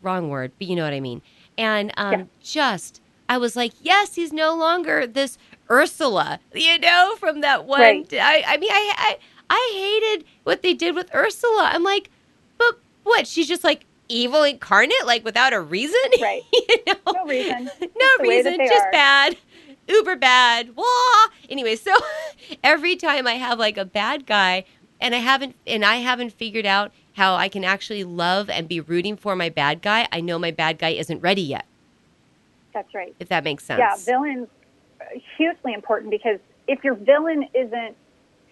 [0.00, 1.22] Wrong word, but you know what I mean.
[1.58, 2.24] And um, Yeah.
[2.42, 5.38] just, I was like, yes, he's no longer this
[5.70, 7.80] Ursula, you know, from that one.
[7.80, 8.12] Right.
[8.12, 9.18] I, I mean, I, I,
[9.50, 11.70] I hated what they did with Ursula.
[11.72, 12.10] I'm like,
[12.58, 13.26] but what?
[13.26, 16.42] She's just like evil incarnate, like without a reason, Right.
[16.52, 17.70] you know, No reason.
[17.80, 18.90] no reason, just are.
[18.92, 19.36] bad,
[19.88, 20.74] uber bad.
[20.76, 20.84] Wah.
[21.48, 21.94] Anyway, so
[22.64, 24.64] every time I have like a bad guy,
[25.02, 28.80] and I haven't, and I haven't figured out how I can actually love and be
[28.80, 30.06] rooting for my bad guy.
[30.12, 31.66] I know my bad guy isn't ready yet.
[32.72, 33.14] That's right.
[33.18, 33.80] If that makes sense.
[33.80, 34.48] Yeah, villains
[35.36, 36.38] hugely important because
[36.68, 37.96] if your villain isn't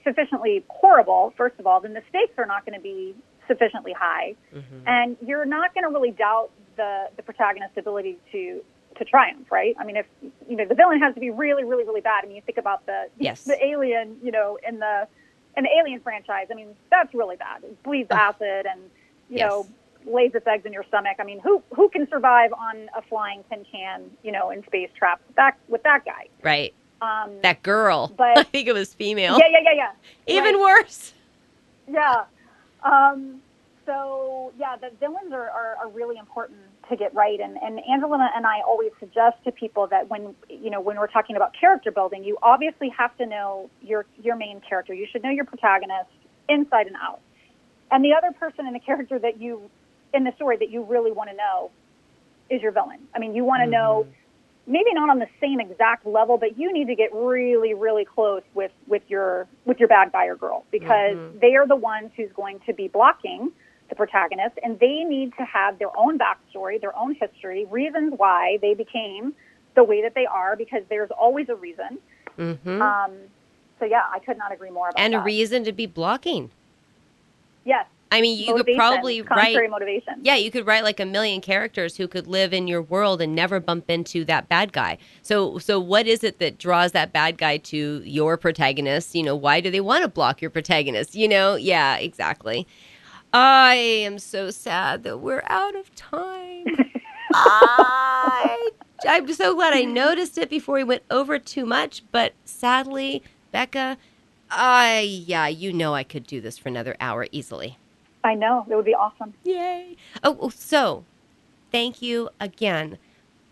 [0.05, 3.15] sufficiently horrible, first of all, then the stakes are not going to be
[3.47, 4.83] sufficiently high, Mhm.
[4.87, 8.63] and you're not going to really doubt the the protagonist's ability to
[8.97, 9.75] to triumph, right?
[9.79, 10.07] I mean, if
[10.49, 12.25] you know the villain has to be really, really, really bad.
[12.25, 13.45] I mean, you think about the Yes.
[13.45, 15.07] the alien, you know, in the
[15.57, 16.47] the Alien franchise.
[16.51, 17.63] I mean, that's really bad.
[17.65, 18.81] It bleeds acid and
[19.29, 19.49] you Yes.
[19.51, 19.67] know
[20.07, 21.17] lays its eggs in your stomach.
[21.21, 24.91] I mean, who who can survive on a flying tin can, you know, in space
[24.97, 26.29] trapped with that with that guy?
[26.43, 26.73] Right.
[27.03, 28.09] Um, That girl.
[28.17, 29.39] But- I think it was female.
[29.39, 29.93] yeah, yeah, yeah, yeah.
[30.39, 30.61] Even Right.
[30.87, 31.15] worse.
[31.89, 32.25] Yeah.
[32.83, 33.41] Um,
[33.87, 36.59] so yeah, the villains are, are, are really important
[36.91, 37.41] to get right.
[37.41, 41.07] And, and Angela and I always suggest to people that when you know when we're
[41.07, 44.93] talking about character building, you obviously have to know your your main character.
[44.93, 46.11] You should know your protagonist
[46.49, 47.20] inside and out.
[47.91, 49.70] And the other person in the character that you
[50.12, 51.70] in the story that you really want to know
[52.51, 53.01] is your villain.
[53.14, 53.70] I mean, you want to mm-hmm.
[53.72, 54.07] know
[54.66, 58.43] maybe not on the same exact level, but you need to get really, really close
[58.55, 61.38] with with your with your bad guy or girl because mm-hmm.
[61.41, 63.53] they are the ones who's going to be blocking
[63.91, 68.59] the protagonist, and they need to have their own backstory, their own history, reasons why
[68.62, 69.34] they became
[69.76, 71.99] the way that they are, because there's always a reason.
[72.38, 72.80] Mm-hmm.
[72.80, 73.12] Um,
[73.78, 75.20] so yeah, I could not agree more about and that.
[75.20, 76.51] a reason to be blocking.
[77.64, 80.14] Yes, I mean, you motivation, could probably write motivation.
[80.22, 83.34] Yeah, you could write like a million characters who could live in your world and
[83.34, 84.99] never bump into that bad guy.
[85.22, 89.14] So, so what is it that draws that bad guy to your protagonist?
[89.14, 91.14] You know, why do they want to block your protagonist?
[91.14, 92.66] You know, yeah, exactly.
[93.33, 96.64] I am so sad that we're out of time.
[97.33, 98.70] I,
[99.09, 103.22] I'm so glad I noticed it before we went over too much, but sadly,
[103.53, 103.99] Becca,
[104.51, 107.78] I yeah, you know I could do this for another hour easily.
[108.24, 108.66] I know.
[108.68, 109.35] It would be awesome.
[109.45, 109.97] Yay.
[110.22, 111.05] Oh, oh, so
[111.70, 112.99] thank you again,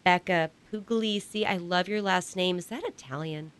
[0.04, 1.46] Becca Puglisi.
[1.46, 2.58] I love your last name.
[2.58, 3.52] Is that Italian?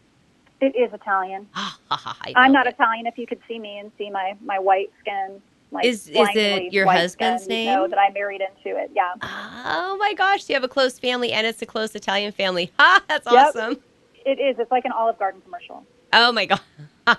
[0.61, 1.47] It is Italian.
[2.35, 2.75] I'm not it.
[2.75, 3.07] Italian.
[3.07, 5.41] If you could see me and see my, my white skin,
[5.71, 7.75] like is is it your husband's name?
[7.75, 8.91] Know that I married into it.
[8.95, 9.13] Yeah.
[9.23, 12.73] Oh my gosh, you have a close family, and it's a close Italian family.
[12.79, 13.49] Ha, that's yep.
[13.49, 13.79] awesome.
[14.25, 14.59] It is.
[14.59, 15.85] It's like an Olive Garden commercial.
[16.13, 16.61] Oh my god.
[17.07, 17.17] All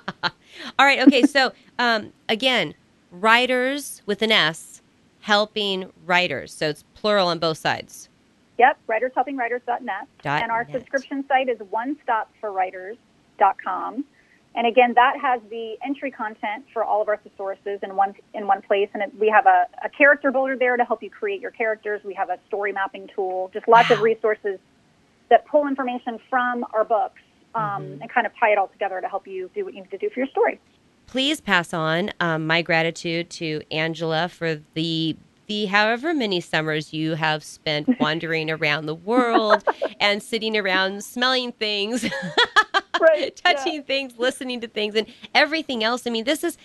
[0.80, 1.00] right.
[1.08, 1.24] Okay.
[1.24, 2.74] So um, again,
[3.12, 4.82] writers with an S
[5.22, 6.54] helping writers.
[6.54, 8.08] So it's plural on both sides.
[8.58, 9.66] Yep, writershelpingwriters.net.
[9.66, 9.82] Dot
[10.24, 10.44] net.
[10.44, 10.74] and our net.
[10.74, 14.06] subscription site is onestopforwriters.com.
[14.56, 18.48] And again, that has the entry content for all of our thesauruses in one in
[18.48, 18.90] one place.
[18.94, 22.02] And it, we have a, a, character builder there to help you create your characters.
[22.04, 23.98] We have a story mapping tool, just lots wow.
[23.98, 24.60] of resources
[25.30, 27.22] that pull information from our books
[27.54, 28.02] um, mm-hmm.
[28.02, 29.98] and kind of tie it all together to help you do what you need to
[29.98, 30.60] do for your story
[31.10, 37.16] please pass on um, my gratitude to Angela for the the however many summers you
[37.16, 39.64] have spent wandering around the world
[40.00, 42.08] and sitting around smelling things,
[43.00, 43.82] right, touching yeah.
[43.82, 46.06] things, listening to things, and everything else.
[46.06, 46.58] I mean, this is.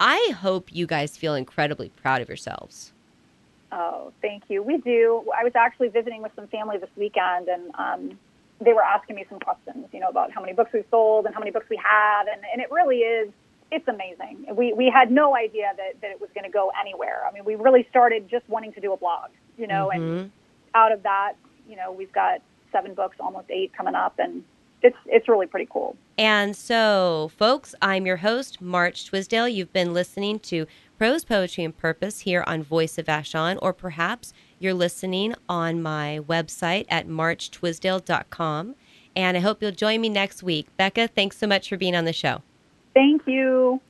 [0.00, 2.92] I hope you guys feel incredibly proud of yourselves.
[3.70, 4.62] Oh, thank you.
[4.62, 5.24] We do.
[5.38, 8.18] I was actually visiting with some family this weekend, and um,
[8.60, 11.34] they were asking me some questions, you know, about how many books we've sold and
[11.34, 13.30] how many books we have, and, and it really is
[13.72, 14.44] it's amazing.
[14.54, 17.22] We we had no idea that, that it was going to go anywhere.
[17.26, 20.02] I mean, we really started just wanting to do a blog, you know, mm-hmm.
[20.02, 20.30] and
[20.74, 21.32] out of that,
[21.68, 24.44] you know, we've got seven books, almost eight coming up, and
[24.82, 25.96] it's it's really pretty cool.
[26.18, 29.48] And so, folks, I'm your host, March Twisdale.
[29.48, 30.66] You've been listening to
[30.98, 36.20] Prose Poetry and Purpose here on Voice of Vashon, or perhaps you're listening on my
[36.28, 38.74] website at marchtwisdale.com.
[39.14, 40.68] And I hope you'll join me next week.
[40.76, 42.42] Becca, thanks so much for being on the show.
[42.94, 43.80] Thank you.